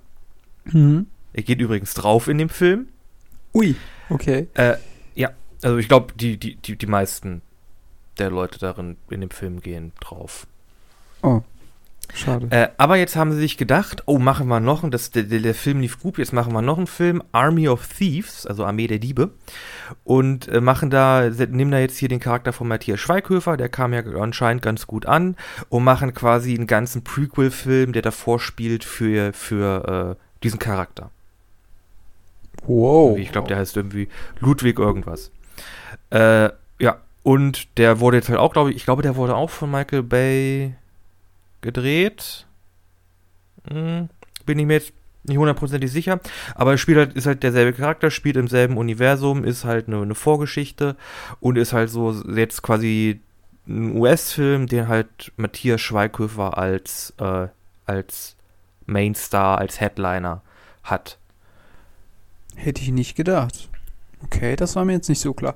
Mhm. 0.64 1.06
er 1.32 1.42
geht 1.42 1.60
übrigens 1.60 1.94
drauf 1.94 2.26
in 2.28 2.38
dem 2.38 2.48
Film. 2.48 2.88
Ui, 3.54 3.76
okay. 4.10 4.48
Äh, 4.54 4.74
ja, 5.14 5.30
also 5.62 5.76
ich 5.78 5.88
glaube, 5.88 6.12
die, 6.14 6.36
die, 6.38 6.56
die, 6.56 6.76
die 6.76 6.86
meisten 6.86 7.42
der 8.18 8.30
Leute 8.30 8.58
darin 8.58 8.96
in 9.10 9.20
dem 9.20 9.30
Film 9.30 9.60
gehen 9.60 9.92
drauf. 10.00 10.46
Oh, 11.22 11.42
schade. 12.14 12.46
Äh, 12.50 12.68
aber 12.76 12.96
jetzt 12.96 13.16
haben 13.16 13.32
sie 13.32 13.38
sich 13.38 13.56
gedacht, 13.56 14.02
oh, 14.06 14.18
machen 14.18 14.48
wir 14.48 14.60
noch, 14.60 14.82
einen- 14.82 14.90
das, 14.90 15.10
der, 15.10 15.24
der 15.24 15.54
Film 15.54 15.80
lief 15.80 15.98
gut, 16.00 16.18
jetzt 16.18 16.32
machen 16.32 16.52
wir 16.52 16.62
noch 16.62 16.78
einen 16.78 16.86
Film, 16.86 17.22
Army 17.32 17.68
of 17.68 17.86
Thieves, 17.86 18.46
also 18.46 18.64
Armee 18.64 18.86
der 18.86 18.98
Diebe. 18.98 19.30
Und 20.04 20.48
äh, 20.48 20.60
machen 20.60 20.90
da, 20.90 21.28
nehmen 21.28 21.70
da 21.70 21.78
jetzt 21.78 21.98
hier 21.98 22.08
den 22.08 22.20
Charakter 22.20 22.52
von 22.52 22.68
Matthias 22.68 23.00
Schweighöfer, 23.00 23.56
der 23.56 23.68
kam 23.68 23.92
ja 23.92 24.02
anscheinend 24.20 24.62
ganz 24.62 24.86
gut 24.86 25.06
an, 25.06 25.36
und 25.68 25.84
machen 25.84 26.14
quasi 26.14 26.54
einen 26.54 26.66
ganzen 26.66 27.04
Prequel-Film, 27.04 27.92
der 27.92 28.02
davor 28.02 28.40
spielt 28.40 28.84
für, 28.84 29.32
für 29.32 30.16
äh, 30.18 30.22
diesen 30.42 30.58
Charakter. 30.58 31.10
wow. 32.66 33.16
Ich 33.18 33.32
glaube, 33.32 33.48
der 33.48 33.58
heißt 33.58 33.76
irgendwie 33.76 34.08
Ludwig 34.40 34.78
irgendwas. 34.78 35.30
Äh, 36.10 36.50
ja, 36.78 36.96
und 37.22 37.78
der 37.78 38.00
wurde 38.00 38.18
jetzt 38.18 38.28
halt 38.28 38.38
auch, 38.38 38.52
glaube 38.52 38.70
ich, 38.70 38.76
ich 38.76 38.84
glaube, 38.84 39.02
der 39.02 39.16
wurde 39.16 39.34
auch 39.34 39.50
von 39.50 39.70
Michael 39.70 40.02
Bay 40.02 40.74
gedreht. 41.66 42.46
Hm, 43.68 44.08
bin 44.46 44.58
ich 44.58 44.66
mir 44.66 44.74
jetzt 44.74 44.92
nicht 45.24 45.38
hundertprozentig 45.38 45.90
sicher. 45.90 46.20
Aber 46.54 46.72
er 46.72 46.78
spielt 46.78 46.98
halt, 46.98 47.12
ist 47.14 47.26
halt 47.26 47.42
derselbe 47.42 47.74
Charakter, 47.74 48.10
spielt 48.10 48.36
im 48.36 48.48
selben 48.48 48.78
Universum, 48.78 49.44
ist 49.44 49.64
halt 49.64 49.88
eine, 49.88 50.00
eine 50.00 50.14
Vorgeschichte 50.14 50.96
und 51.40 51.56
ist 51.56 51.72
halt 51.72 51.90
so 51.90 52.12
jetzt 52.12 52.62
quasi 52.62 53.20
ein 53.68 53.96
US-Film, 53.96 54.68
den 54.68 54.88
halt 54.88 55.32
Matthias 55.36 55.80
Schweighöfer 55.80 56.56
als, 56.56 57.12
äh, 57.18 57.48
als 57.84 58.36
Mainstar, 58.86 59.58
als 59.58 59.80
Headliner 59.80 60.42
hat. 60.84 61.18
Hätte 62.54 62.82
ich 62.82 62.92
nicht 62.92 63.16
gedacht. 63.16 63.68
Okay, 64.24 64.56
das 64.56 64.76
war 64.76 64.84
mir 64.84 64.94
jetzt 64.94 65.08
nicht 65.08 65.20
so 65.20 65.34
klar. 65.34 65.54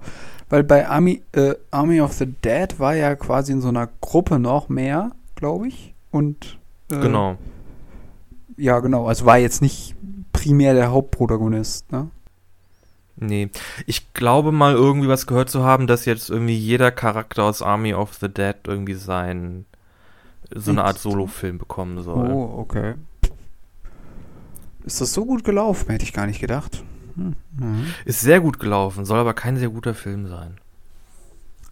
Weil 0.49 0.64
bei 0.64 0.88
Army, 0.88 1.23
äh, 1.33 1.55
Army 1.70 2.01
of 2.01 2.12
the 2.12 2.27
Dead 2.27 2.79
war 2.79 2.94
ja 2.94 3.14
quasi 3.14 3.53
in 3.53 3.61
so 3.61 3.68
einer 3.68 3.88
Gruppe 4.01 4.38
noch 4.38 4.68
mehr, 4.68 5.12
glaube 5.37 5.68
ich. 5.68 5.89
Und 6.11 6.59
äh, 6.90 6.99
Genau. 6.99 7.37
Ja, 8.57 8.81
genau. 8.81 9.07
Also 9.07 9.25
war 9.25 9.38
jetzt 9.38 9.62
nicht 9.62 9.96
primär 10.33 10.75
der 10.75 10.90
Hauptprotagonist, 10.90 11.90
ne? 11.92 12.11
Nee, 13.16 13.51
ich 13.87 14.14
glaube 14.14 14.51
mal 14.51 14.75
irgendwie 14.75 15.09
was 15.09 15.27
gehört 15.27 15.51
zu 15.51 15.62
haben, 15.62 15.87
dass 15.87 16.07
jetzt 16.07 16.31
irgendwie 16.31 16.57
jeder 16.57 16.90
Charakter 16.90 17.44
aus 17.44 17.61
Army 17.61 17.92
of 17.92 18.14
the 18.14 18.29
Dead 18.29 18.57
irgendwie 18.66 18.94
sein 18.94 19.66
so 20.55 20.70
eine 20.70 20.85
Art? 20.85 20.99
Solofilm 20.99 21.59
bekommen 21.59 22.03
soll. 22.03 22.31
Oh, 22.31 22.59
okay. 22.59 22.94
Ist 24.85 25.01
das 25.01 25.12
so 25.12 25.27
gut 25.27 25.44
gelaufen? 25.44 25.90
Hätte 25.90 26.05
ich 26.05 26.12
gar 26.12 26.27
nicht 26.27 26.40
gedacht. 26.40 26.83
Hm. 27.14 27.37
Mhm. 27.59 27.87
Ist 28.05 28.20
sehr 28.20 28.40
gut 28.40 28.59
gelaufen, 28.59 29.05
soll 29.05 29.18
aber 29.18 29.35
kein 29.35 29.57
sehr 29.57 29.68
guter 29.68 29.94
Film 29.94 30.27
sein. 30.27 30.57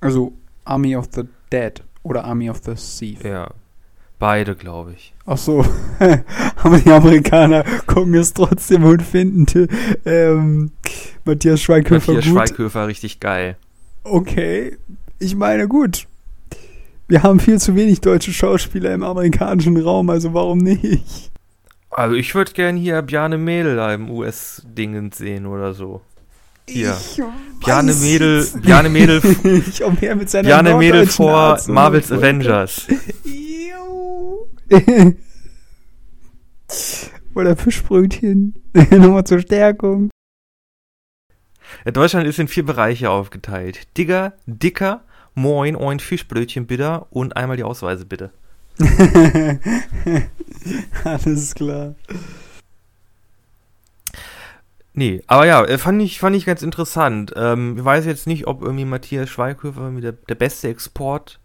Also 0.00 0.32
Army 0.64 0.96
of 0.96 1.08
the 1.12 1.24
Dead 1.50 1.82
oder 2.02 2.24
Army 2.24 2.50
of 2.50 2.60
the 2.64 2.74
Thief. 2.74 3.24
Ja, 3.24 3.50
beide, 4.18 4.54
glaube 4.54 4.92
ich. 4.96 5.14
Ach 5.26 5.38
so. 5.38 5.64
Aber 6.62 6.78
die 6.78 6.90
Amerikaner 6.90 7.64
gucken 7.86 8.14
es 8.14 8.32
trotzdem 8.32 8.84
und 8.84 9.02
finden 9.02 9.68
ähm, 10.04 10.72
Matthias 11.24 11.60
Schweighöfer 11.62 12.12
Matthias 12.12 12.32
gut. 12.32 12.48
Schweighöfer 12.48 12.86
richtig 12.86 13.20
geil. 13.20 13.56
Okay. 14.04 14.76
Ich 15.18 15.34
meine, 15.34 15.68
gut. 15.68 16.06
Wir 17.08 17.22
haben 17.22 17.40
viel 17.40 17.58
zu 17.58 17.74
wenig 17.74 18.00
deutsche 18.00 18.32
Schauspieler 18.32 18.92
im 18.92 19.02
amerikanischen 19.02 19.76
Raum, 19.80 20.10
also 20.10 20.34
warum 20.34 20.58
nicht? 20.58 21.30
Also 21.90 22.14
ich 22.14 22.34
würde 22.34 22.52
gern 22.52 22.76
hier 22.76 23.00
Bjarne 23.00 23.38
Mädel 23.38 23.78
im 23.94 24.10
US-Dingen 24.10 25.10
sehen 25.12 25.46
oder 25.46 25.72
so. 25.72 26.02
Hier. 26.68 26.94
Bjarne 27.64 27.92
weiß 27.92 28.02
Mädel, 28.02 28.38
es 28.38 28.60
Bjarne 28.60 28.90
Mädel, 28.90 29.20
Bjarne 30.42 30.74
Mädel 30.74 31.06
vor 31.06 31.58
Marvels. 31.66 32.12
Avengers. 32.12 32.86
Oder 37.34 37.56
Fischbrötchen. 37.56 38.54
Nochmal 38.90 39.24
zur 39.24 39.40
Stärkung. 39.40 40.10
Deutschland 41.84 42.26
ist 42.26 42.38
in 42.38 42.48
vier 42.48 42.64
Bereiche 42.64 43.10
aufgeteilt. 43.10 43.86
Digger, 43.96 44.32
Dicker, 44.46 45.02
Moin, 45.34 45.76
Oin, 45.76 46.00
Fischbrötchen 46.00 46.66
bitte 46.66 47.06
und 47.10 47.36
einmal 47.36 47.56
die 47.56 47.64
Ausweise 47.64 48.04
bitte. 48.04 48.32
Alles 51.04 51.54
klar. 51.54 51.94
Nee, 54.94 55.22
aber 55.28 55.46
ja, 55.46 55.64
äh, 55.64 55.78
fand 55.78 56.02
ich, 56.02 56.18
fand 56.18 56.34
ich 56.34 56.44
ganz 56.44 56.62
interessant. 56.62 57.32
Ähm, 57.36 57.78
ich 57.78 57.84
weiß 57.84 58.04
jetzt 58.06 58.26
nicht, 58.26 58.48
ob 58.48 58.62
irgendwie 58.62 58.84
Matthias 58.84 59.30
Schweighöfer 59.30 59.90
der, 60.00 60.12
der 60.12 60.34
beste 60.34 60.68
Export 60.68 61.38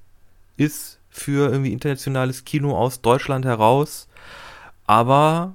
ist 0.57 0.99
für 1.13 1.51
irgendwie 1.51 1.71
internationales 1.71 2.43
Kino 2.43 2.75
aus 2.75 3.01
Deutschland 3.01 3.45
heraus. 3.45 4.07
Aber 4.85 5.53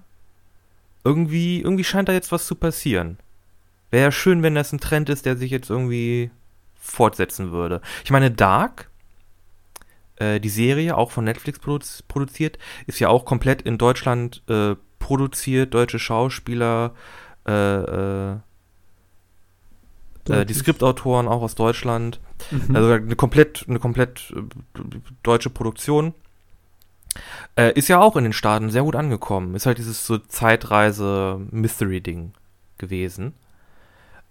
irgendwie, 1.05 1.61
irgendwie 1.61 1.85
scheint 1.85 2.09
da 2.09 2.13
jetzt 2.13 2.33
was 2.33 2.47
zu 2.47 2.55
passieren. 2.55 3.19
Wäre 3.91 4.05
ja 4.05 4.13
schön, 4.13 4.43
wenn 4.43 4.55
das 4.55 4.73
ein 4.73 4.81
Trend 4.81 5.09
ist, 5.09 5.27
der 5.27 5.37
sich 5.37 5.51
jetzt 5.51 5.69
irgendwie 5.69 6.31
fortsetzen 6.77 7.51
würde. 7.51 7.81
Ich 8.05 8.11
meine, 8.11 8.31
Dark, 8.31 8.89
äh, 10.17 10.39
die 10.39 10.49
Serie, 10.49 10.97
auch 10.97 11.11
von 11.11 11.25
Netflix 11.25 11.59
produz 11.59 12.03
produziert, 12.07 12.59
ist 12.87 13.01
ja 13.01 13.09
auch 13.09 13.25
komplett 13.25 13.63
in 13.63 13.79
Deutschland 13.79 14.43
äh, 14.49 14.77
produziert, 14.99 15.75
deutsche 15.75 15.99
Schauspieler, 15.99 16.95
äh, 17.47 17.53
äh, 17.53 18.37
äh, 20.29 20.47
die 20.47 20.55
Skriptautoren 20.55 21.27
auch 21.27 21.43
aus 21.43 21.55
Deutschland. 21.55 22.21
Mhm. 22.51 22.77
Also 22.77 22.93
eine 22.93 23.17
komplett, 23.17 23.65
eine 23.69 23.79
komplett 23.79 24.35
äh, 24.37 24.43
deutsche 25.23 25.51
Produktion. 25.51 26.15
Äh, 27.57 27.73
ist 27.73 27.89
ja 27.89 28.01
auch 28.01 28.17
in 28.17 28.25
den 28.25 28.33
Staaten 28.33 28.71
sehr 28.71 28.83
gut 28.83 28.97
angekommen. 28.97 29.55
Ist 29.55 29.67
halt 29.67 29.79
dieses 29.79 30.07
so 30.07 30.19
Zeitreise-Mystery-Ding 30.19 32.33
gewesen. 32.79 33.35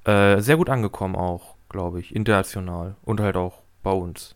Äh, 0.05 0.41
sehr 0.41 0.57
gut 0.57 0.69
angekommen 0.69 1.15
auch, 1.15 1.55
glaube 1.69 1.99
ich, 1.99 2.15
international 2.15 2.95
und 3.03 3.19
halt 3.19 3.35
auch 3.35 3.61
bei 3.83 3.91
uns. 3.91 4.35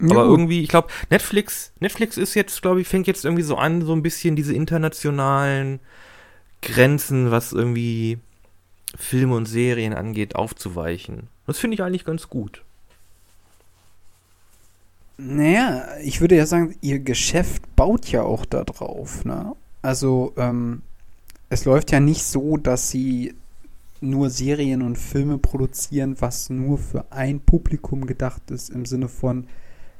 Ja, 0.00 0.12
Aber 0.12 0.24
irgendwie, 0.24 0.62
ich 0.62 0.70
glaube, 0.70 0.88
Netflix, 1.10 1.72
Netflix 1.78 2.16
ist 2.16 2.34
jetzt, 2.34 2.62
glaube 2.62 2.80
ich, 2.80 2.88
fängt 2.88 3.06
jetzt 3.06 3.24
irgendwie 3.24 3.42
so 3.42 3.56
an, 3.56 3.82
so 3.82 3.92
ein 3.92 4.02
bisschen 4.02 4.34
diese 4.34 4.54
internationalen 4.54 5.78
Grenzen, 6.62 7.30
was 7.30 7.52
irgendwie 7.52 8.18
Filme 8.96 9.34
und 9.34 9.46
Serien 9.46 9.92
angeht, 9.92 10.36
aufzuweichen. 10.36 11.28
Das 11.46 11.58
finde 11.58 11.74
ich 11.74 11.82
eigentlich 11.82 12.06
ganz 12.06 12.30
gut. 12.30 12.62
Naja, 15.22 15.86
ich 16.02 16.22
würde 16.22 16.36
ja 16.36 16.46
sagen, 16.46 16.74
ihr 16.80 16.98
Geschäft 16.98 17.76
baut 17.76 18.10
ja 18.10 18.22
auch 18.22 18.46
da 18.46 18.64
drauf. 18.64 19.24
Ne? 19.26 19.54
Also, 19.82 20.32
ähm, 20.38 20.80
es 21.50 21.66
läuft 21.66 21.92
ja 21.92 22.00
nicht 22.00 22.24
so, 22.24 22.56
dass 22.56 22.90
sie 22.90 23.34
nur 24.00 24.30
Serien 24.30 24.80
und 24.80 24.96
Filme 24.96 25.36
produzieren, 25.36 26.16
was 26.20 26.48
nur 26.48 26.78
für 26.78 27.12
ein 27.12 27.40
Publikum 27.40 28.06
gedacht 28.06 28.50
ist, 28.50 28.70
im 28.70 28.86
Sinne 28.86 29.08
von, 29.08 29.46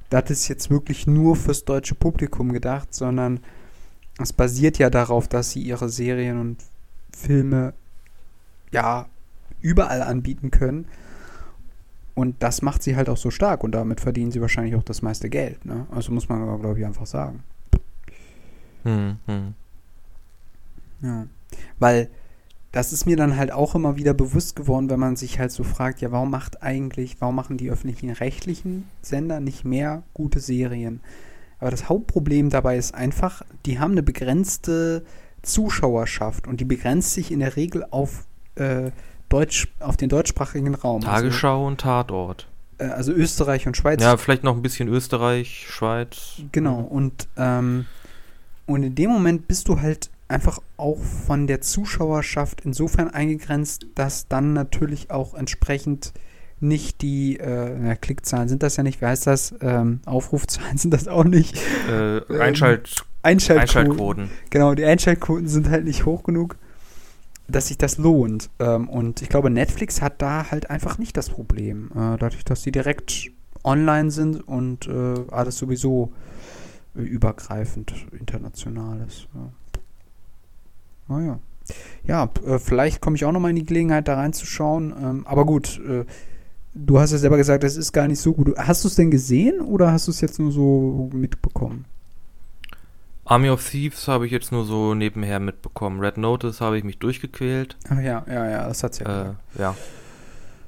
das 0.09 0.31
ist 0.31 0.49
jetzt 0.49 0.71
wirklich 0.71 1.07
nur 1.07 1.37
fürs 1.37 1.67
deutsche 1.67 1.95
Publikum 1.95 2.53
gedacht, 2.55 2.95
sondern 2.95 3.41
es 4.19 4.33
basiert 4.33 4.79
ja 4.79 4.89
darauf, 4.89 5.29
dass 5.29 5.51
sie 5.51 5.61
ihre 5.61 5.91
Serien 5.91 6.41
und 6.41 6.65
Filme 7.15 7.75
ja 8.73 9.07
überall 9.61 10.01
anbieten 10.01 10.51
können. 10.51 10.87
Und 12.21 12.37
das 12.41 12.61
macht 12.61 12.83
sie 12.83 12.97
halt 12.97 13.09
auch 13.09 13.17
so 13.17 13.31
stark 13.31 13.65
und 13.65 13.73
damit 13.73 13.99
verdienen 13.99 14.31
sie 14.31 14.43
wahrscheinlich 14.43 14.75
auch 14.75 14.83
das 14.83 15.01
meiste 15.01 15.31
Geld. 15.31 15.65
Ne? 15.65 15.87
Also 15.91 16.13
muss 16.13 16.29
man 16.29 16.43
aber, 16.43 16.59
glaube 16.59 16.79
ich, 16.79 16.85
einfach 16.85 17.07
sagen. 17.07 17.43
Hm, 18.83 19.17
hm. 19.25 19.55
Ja. 21.01 21.27
Weil 21.79 22.11
das 22.73 22.93
ist 22.93 23.07
mir 23.07 23.17
dann 23.17 23.39
halt 23.39 23.51
auch 23.51 23.75
immer 23.75 23.97
wieder 23.97 24.13
bewusst 24.13 24.55
geworden, 24.55 24.91
wenn 24.91 25.01
man 25.01 25.17
sich 25.17 25.39
halt 25.39 25.51
so 25.51 25.65
fragt, 25.65 26.03
ja, 26.03 26.13
warum 26.13 26.31
macht 26.31 26.63
eigentlich, 26.63 27.17
warum 27.21 27.37
machen 27.37 27.57
die 27.57 27.71
öffentlichen 27.71 28.11
rechtlichen 28.11 28.85
Sender 29.01 29.41
nicht 29.41 29.65
mehr 29.65 30.03
gute 30.13 30.41
Serien? 30.41 31.01
Aber 31.59 31.71
das 31.71 31.89
Hauptproblem 31.89 32.51
dabei 32.51 32.77
ist 32.77 32.95
einfach, 32.95 33.47
die 33.65 33.79
haben 33.79 33.93
eine 33.93 34.03
begrenzte 34.03 35.07
Zuschauerschaft 35.41 36.47
und 36.47 36.61
die 36.61 36.67
begrenzt 36.67 37.15
sich 37.15 37.33
in 37.33 37.41
der 37.41 37.57
Regel 37.57 37.87
auf 37.91 38.27
äh, 38.57 38.91
Deutsch, 39.31 39.69
auf 39.79 39.97
den 39.97 40.11
deutschsprachigen 40.11 40.75
Raum. 40.75 41.01
Tagesschau 41.01 41.55
also, 41.55 41.67
und 41.67 41.81
Tatort. 41.81 42.47
Äh, 42.77 42.85
also 42.85 43.13
Österreich 43.13 43.67
und 43.67 43.77
Schweiz. 43.77 44.03
Ja, 44.03 44.19
vielleicht 44.19 44.45
noch 44.45 44.55
ein 44.55 44.63
bisschen 44.63 44.89
Österreich, 44.89 45.67
Schweiz. 45.69 46.43
Genau, 46.53 46.81
und, 46.81 47.29
ähm, 47.39 47.87
und 48.67 48.83
in 48.83 48.95
dem 48.95 49.11
Moment 49.11 49.49
bist 49.49 49.69
du 49.69 49.81
halt 49.81 50.11
einfach 50.29 50.59
auch 50.77 50.99
von 50.99 51.47
der 51.47 51.61
Zuschauerschaft 51.61 52.63
insofern 52.65 53.09
eingegrenzt, 53.09 53.87
dass 53.95 54.29
dann 54.29 54.53
natürlich 54.53 55.11
auch 55.11 55.35
entsprechend 55.35 56.13
nicht 56.61 57.01
die 57.01 57.39
äh, 57.39 57.77
na, 57.79 57.95
Klickzahlen 57.95 58.49
sind 58.49 58.63
das 58.63 58.77
ja 58.77 58.83
nicht, 58.83 59.01
wie 59.01 59.07
heißt 59.07 59.27
das? 59.27 59.55
Ähm, 59.61 60.01
Aufrufzahlen 60.07 60.77
sind 60.77 60.93
das 60.93 61.09
auch 61.09 61.25
nicht. 61.25 61.57
Äh, 61.89 62.21
Einschalt 62.39 62.97
ähm, 62.99 63.05
Einschaltquoten. 63.23 63.61
Einschaltquoten. 63.61 64.31
Genau, 64.51 64.75
die 64.75 64.85
Einschaltquoten 64.85 65.49
sind 65.49 65.69
halt 65.69 65.85
nicht 65.85 66.07
hoch 66.07 66.23
genug, 66.23 66.57
dass 67.51 67.69
sich 67.69 67.79
das 67.79 67.99
lohnt. 67.99 68.51
Ähm, 68.59 68.89
und 68.89 69.23
ich 69.23 69.29
glaube, 69.29 69.51
Netflix 69.51 70.01
hat 70.03 70.23
da 70.23 70.51
halt 70.51 70.71
einfach 70.71 70.99
nicht 70.99 71.17
das 71.17 71.31
Problem. 71.31 71.91
Äh, 71.93 72.17
dadurch, 72.19 72.45
dass 72.45 72.63
die 72.63 72.73
direkt 72.73 73.31
online 73.65 74.11
sind 74.11 74.47
und 74.47 74.87
äh, 74.87 75.15
alles 75.31 75.59
sowieso 75.59 76.13
übergreifend 76.95 77.95
international 78.19 79.01
ist. 79.07 79.29
Ja. 79.35 79.53
Naja. 81.17 81.39
Ja, 82.05 82.31
äh, 82.45 82.59
vielleicht 82.59 83.01
komme 83.01 83.17
ich 83.17 83.25
auch 83.25 83.33
nochmal 83.33 83.51
in 83.51 83.57
die 83.57 83.67
Gelegenheit, 83.67 84.09
da 84.09 84.15
reinzuschauen. 84.15 84.95
Ähm, 85.01 85.27
aber 85.27 85.45
gut, 85.45 85.81
äh, 85.87 86.05
du 86.75 86.99
hast 86.99 87.13
ja 87.13 87.19
selber 87.19 87.37
gesagt, 87.37 87.65
es 87.65 87.77
ist 87.77 87.93
gar 87.93 88.09
nicht 88.09 88.21
so 88.21 88.33
gut. 88.33 88.57
Hast 88.59 88.85
du 88.85 88.89
es 88.89 88.97
denn 88.97 89.11
gesehen 89.11 89.61
oder 89.61 89.93
hast 89.93 90.07
du 90.09 90.11
es 90.11 90.21
jetzt 90.21 90.39
nur 90.39 90.53
so 90.53 91.11
mitbekommen? 91.13 91.85
Army 93.31 93.49
of 93.49 93.65
Thieves 93.65 94.09
habe 94.09 94.27
ich 94.27 94.33
jetzt 94.33 94.51
nur 94.51 94.65
so 94.65 94.95
nebenher 94.95 95.39
mitbekommen. 95.39 96.01
Red 96.01 96.17
Notice 96.17 96.61
habe 96.61 96.77
ich 96.77 96.83
mich 96.83 96.99
durchgequält. 96.99 97.77
Ach 97.89 98.01
ja, 98.01 98.25
ja, 98.27 98.51
ja, 98.51 98.67
das 98.67 98.83
hat's 98.83 98.99
ja. 98.99 99.31
Äh, 99.31 99.35
ja. 99.57 99.77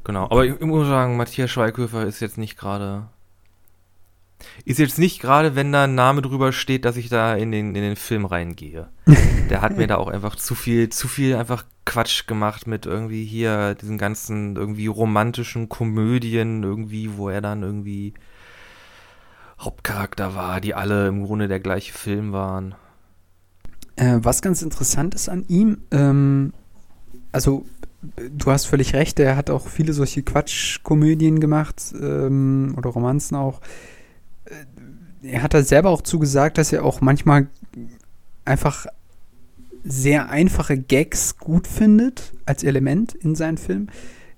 Genau. 0.04 0.24
Aber 0.30 0.44
ich, 0.44 0.54
ich 0.54 0.60
muss 0.66 0.86
sagen, 0.86 1.16
Matthias 1.16 1.50
Schweighöfer 1.50 2.06
ist 2.06 2.20
jetzt 2.20 2.38
nicht 2.38 2.56
gerade. 2.56 3.08
Ist 4.64 4.78
jetzt 4.78 5.00
nicht 5.00 5.20
gerade, 5.20 5.56
wenn 5.56 5.72
da 5.72 5.84
ein 5.84 5.96
Name 5.96 6.22
drüber 6.22 6.52
steht, 6.52 6.84
dass 6.84 6.96
ich 6.96 7.08
da 7.08 7.34
in 7.34 7.50
den, 7.50 7.74
in 7.74 7.82
den 7.82 7.96
Film 7.96 8.26
reingehe. 8.26 8.88
Der 9.50 9.60
hat 9.60 9.76
mir 9.76 9.88
da 9.88 9.96
auch 9.96 10.08
einfach 10.08 10.36
zu 10.36 10.54
viel, 10.54 10.88
zu 10.88 11.08
viel 11.08 11.34
einfach 11.34 11.64
Quatsch 11.84 12.28
gemacht 12.28 12.68
mit 12.68 12.86
irgendwie 12.86 13.24
hier 13.24 13.74
diesen 13.74 13.98
ganzen 13.98 14.54
irgendwie 14.54 14.86
romantischen 14.86 15.68
Komödien 15.68 16.62
irgendwie, 16.62 17.16
wo 17.16 17.28
er 17.28 17.40
dann 17.40 17.64
irgendwie 17.64 18.14
Hauptcharakter 19.62 20.34
war, 20.34 20.60
die 20.60 20.74
alle 20.74 21.08
im 21.08 21.24
Grunde 21.24 21.48
der 21.48 21.60
gleiche 21.60 21.92
Film 21.92 22.32
waren. 22.32 22.74
Äh, 23.96 24.18
was 24.22 24.42
ganz 24.42 24.62
interessant 24.62 25.14
ist 25.14 25.28
an 25.28 25.44
ihm, 25.48 25.78
ähm, 25.90 26.52
also 27.30 27.64
du 28.16 28.50
hast 28.50 28.66
völlig 28.66 28.94
recht, 28.94 29.18
er 29.20 29.36
hat 29.36 29.50
auch 29.50 29.68
viele 29.68 29.92
solche 29.92 30.22
Quatschkomödien 30.22 31.40
gemacht 31.40 31.94
ähm, 32.00 32.74
oder 32.76 32.90
Romanzen 32.90 33.36
auch. 33.36 33.60
Äh, 34.44 35.28
er 35.28 35.42
hat 35.42 35.54
da 35.54 35.62
selber 35.62 35.90
auch 35.90 36.02
zugesagt, 36.02 36.58
dass 36.58 36.72
er 36.72 36.84
auch 36.84 37.00
manchmal 37.00 37.48
einfach 38.44 38.86
sehr 39.84 40.30
einfache 40.30 40.78
Gags 40.78 41.38
gut 41.38 41.66
findet 41.66 42.32
als 42.44 42.64
Element 42.64 43.14
in 43.14 43.34
seinen 43.34 43.58
Film. 43.58 43.88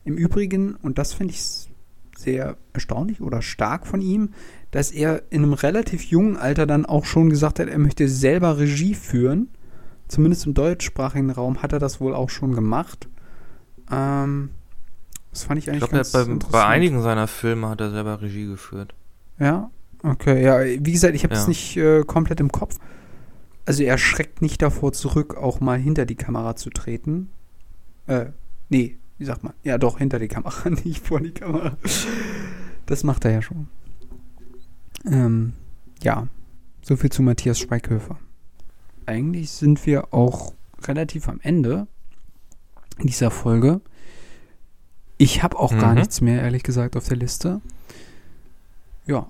Im 0.04 0.16
Übrigen, 0.16 0.74
und 0.76 0.98
das 0.98 1.14
finde 1.14 1.32
ich 1.32 1.68
sehr 2.16 2.56
erstaunlich 2.72 3.20
oder 3.20 3.42
stark 3.42 3.86
von 3.86 4.00
ihm, 4.00 4.30
dass 4.74 4.90
er 4.90 5.22
in 5.30 5.44
einem 5.44 5.52
relativ 5.52 6.02
jungen 6.02 6.36
Alter 6.36 6.66
dann 6.66 6.84
auch 6.84 7.04
schon 7.04 7.30
gesagt 7.30 7.60
hat, 7.60 7.68
er 7.68 7.78
möchte 7.78 8.08
selber 8.08 8.58
Regie 8.58 8.96
führen. 8.96 9.48
Zumindest 10.08 10.46
im 10.46 10.54
deutschsprachigen 10.54 11.30
Raum 11.30 11.62
hat 11.62 11.72
er 11.72 11.78
das 11.78 12.00
wohl 12.00 12.12
auch 12.12 12.28
schon 12.28 12.56
gemacht. 12.56 13.06
Ähm, 13.88 14.50
das 15.30 15.44
fand 15.44 15.60
ich 15.60 15.70
eigentlich 15.70 15.84
ich 15.84 15.90
glaub, 15.90 15.92
ganz 15.92 16.10
bei, 16.10 16.24
bei 16.50 16.66
einigen 16.66 17.02
seiner 17.02 17.28
Filme 17.28 17.68
hat 17.68 17.80
er 17.80 17.92
selber 17.92 18.20
Regie 18.20 18.46
geführt. 18.46 18.96
Ja, 19.38 19.70
okay. 20.02 20.42
Ja, 20.42 20.64
wie 20.64 20.92
gesagt, 20.92 21.14
ich 21.14 21.22
habe 21.22 21.34
es 21.34 21.46
nicht 21.46 21.76
äh, 21.76 22.02
komplett 22.02 22.40
im 22.40 22.50
Kopf. 22.50 22.78
Also 23.66 23.84
er 23.84 23.96
schreckt 23.96 24.42
nicht 24.42 24.60
davor 24.60 24.92
zurück, 24.92 25.36
auch 25.36 25.60
mal 25.60 25.78
hinter 25.78 26.04
die 26.04 26.16
Kamera 26.16 26.56
zu 26.56 26.70
treten. 26.70 27.30
Äh, 28.08 28.26
nee, 28.70 28.98
wie 29.18 29.24
sagt 29.24 29.44
man? 29.44 29.52
Ja, 29.62 29.78
doch, 29.78 29.98
hinter 29.98 30.18
die 30.18 30.26
Kamera, 30.26 30.68
nicht 30.84 31.06
vor 31.06 31.20
die 31.20 31.30
Kamera. 31.30 31.76
Das 32.86 33.04
macht 33.04 33.24
er 33.24 33.30
ja 33.30 33.40
schon. 33.40 33.68
Ähm, 35.06 35.52
ja, 36.02 36.28
so 36.82 36.96
viel 36.96 37.10
zu 37.10 37.22
Matthias 37.22 37.58
Schweighöfer. 37.58 38.18
Eigentlich 39.06 39.50
sind 39.50 39.84
wir 39.86 40.12
auch 40.14 40.54
relativ 40.82 41.28
am 41.28 41.40
Ende 41.42 41.86
dieser 43.02 43.30
Folge. 43.30 43.80
Ich 45.18 45.42
habe 45.42 45.58
auch 45.58 45.72
mhm. 45.72 45.78
gar 45.78 45.94
nichts 45.94 46.20
mehr, 46.20 46.42
ehrlich 46.42 46.62
gesagt, 46.62 46.96
auf 46.96 47.08
der 47.08 47.16
Liste. 47.16 47.60
Ja, 49.06 49.28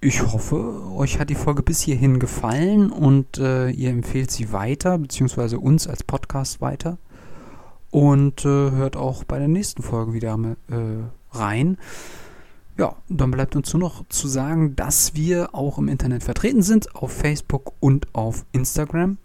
ich 0.00 0.22
hoffe, 0.22 0.82
euch 0.94 1.18
hat 1.18 1.30
die 1.30 1.34
Folge 1.34 1.62
bis 1.62 1.80
hierhin 1.80 2.20
gefallen 2.20 2.90
und 2.90 3.38
äh, 3.38 3.70
ihr 3.70 3.90
empfehlt 3.90 4.30
sie 4.30 4.52
weiter, 4.52 4.98
beziehungsweise 4.98 5.58
uns 5.58 5.88
als 5.88 6.04
Podcast 6.04 6.60
weiter. 6.60 6.98
Und 7.90 8.44
äh, 8.44 8.48
hört 8.48 8.96
auch 8.96 9.24
bei 9.24 9.38
der 9.38 9.48
nächsten 9.48 9.82
Folge 9.82 10.12
wieder 10.12 10.38
äh, 10.68 11.36
rein. 11.36 11.78
Ja, 12.78 12.94
dann 13.08 13.30
bleibt 13.30 13.56
uns 13.56 13.72
nur 13.72 13.80
noch 13.80 14.06
zu 14.08 14.28
sagen, 14.28 14.76
dass 14.76 15.14
wir 15.14 15.54
auch 15.54 15.78
im 15.78 15.88
Internet 15.88 16.22
vertreten 16.22 16.62
sind, 16.62 16.94
auf 16.94 17.10
Facebook 17.10 17.72
und 17.80 18.14
auf 18.14 18.44
Instagram. 18.52 19.16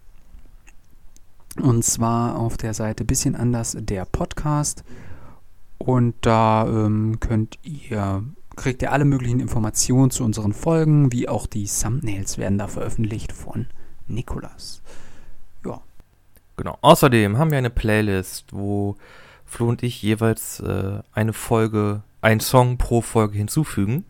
Und 1.60 1.84
zwar 1.84 2.38
auf 2.38 2.56
der 2.56 2.72
Seite 2.72 3.04
bisschen 3.04 3.36
anders 3.36 3.76
der 3.78 4.06
Podcast. 4.06 4.84
Und 5.76 6.14
da 6.22 6.66
ähm, 6.66 7.18
könnt 7.20 7.58
ihr, 7.62 8.24
kriegt 8.56 8.80
ihr 8.80 8.90
alle 8.90 9.04
möglichen 9.04 9.40
Informationen 9.40 10.10
zu 10.10 10.24
unseren 10.24 10.54
Folgen, 10.54 11.12
wie 11.12 11.28
auch 11.28 11.46
die 11.46 11.66
Thumbnails 11.66 12.38
werden 12.38 12.56
da 12.56 12.68
veröffentlicht 12.68 13.32
von 13.32 13.66
Nikolas. 14.06 14.80
Ja. 15.66 15.82
Genau. 16.56 16.78
Außerdem 16.80 17.36
haben 17.36 17.50
wir 17.50 17.58
eine 17.58 17.70
Playlist, 17.70 18.46
wo 18.52 18.96
Flo 19.44 19.68
und 19.68 19.82
ich 19.82 20.00
jeweils 20.00 20.60
äh, 20.60 21.00
eine 21.12 21.34
Folge 21.34 22.02
einen 22.22 22.40
Song 22.40 22.78
pro 22.78 23.02
Folge 23.02 23.36
hinzufügen. 23.36 24.04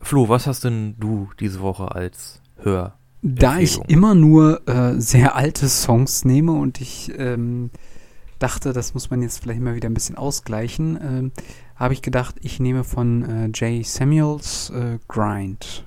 Flo, 0.00 0.28
was 0.28 0.46
hast 0.46 0.64
denn 0.64 0.96
du 0.98 1.30
diese 1.38 1.60
Woche 1.60 1.94
als 1.94 2.40
Hör? 2.56 2.94
Da 3.22 3.58
ich 3.58 3.78
immer 3.88 4.14
nur 4.14 4.66
äh, 4.68 5.00
sehr 5.00 5.34
alte 5.34 5.68
Songs 5.68 6.24
nehme 6.24 6.52
und 6.52 6.80
ich 6.80 7.12
ähm, 7.18 7.70
dachte, 8.38 8.72
das 8.72 8.94
muss 8.94 9.10
man 9.10 9.22
jetzt 9.22 9.42
vielleicht 9.42 9.60
mal 9.60 9.74
wieder 9.74 9.88
ein 9.88 9.94
bisschen 9.94 10.16
ausgleichen, 10.16 11.32
äh, 11.34 11.42
habe 11.76 11.94
ich 11.94 12.02
gedacht, 12.02 12.36
ich 12.42 12.60
nehme 12.60 12.84
von 12.84 13.22
äh, 13.24 13.50
Jay 13.52 13.82
Samuels 13.82 14.70
äh, 14.70 14.98
Grind. 15.08 15.84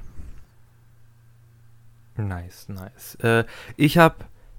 Nice, 2.17 2.67
nice. 2.67 3.15
Äh, 3.15 3.45
ich 3.77 3.97
habe 3.97 4.15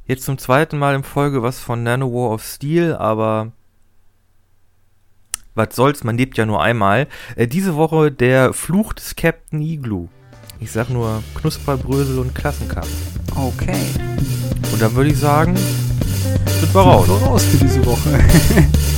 jetzt 0.07 0.25
zum 0.25 0.39
zweiten 0.39 0.79
Mal 0.79 0.95
in 0.95 1.05
Folge 1.05 1.43
was 1.43 1.61
von 1.61 1.83
Nanowar 1.83 2.31
of 2.31 2.43
Steel, 2.43 2.95
aber 2.95 3.53
was 5.55 5.75
soll's, 5.75 6.05
man 6.05 6.17
lebt 6.17 6.39
ja 6.39 6.47
nur 6.47 6.63
einmal. 6.63 7.07
Äh, 7.37 7.47
diese 7.47 7.77
Woche 7.77 8.11
der 8.11 8.53
Fluch 8.53 8.93
des 8.93 9.17
Captain 9.17 9.61
Igloo. 9.61 10.09
Ich 10.61 10.71
sag 10.71 10.91
nur 10.91 11.23
Knusperbrösel 11.35 12.19
und 12.19 12.35
Klassenkampf. 12.35 12.89
Okay. 13.35 13.77
Und 14.73 14.81
dann 14.81 14.95
würde 14.95 15.11
ich 15.11 15.19
sagen, 15.19 15.57
sind 15.57 16.75
wir 16.75 16.81
raus. 16.81 17.07
Sind 17.07 17.21
wir 17.21 17.27
raus 17.27 17.45
für 17.45 17.57
diese 17.57 17.85
Woche. 17.85 18.21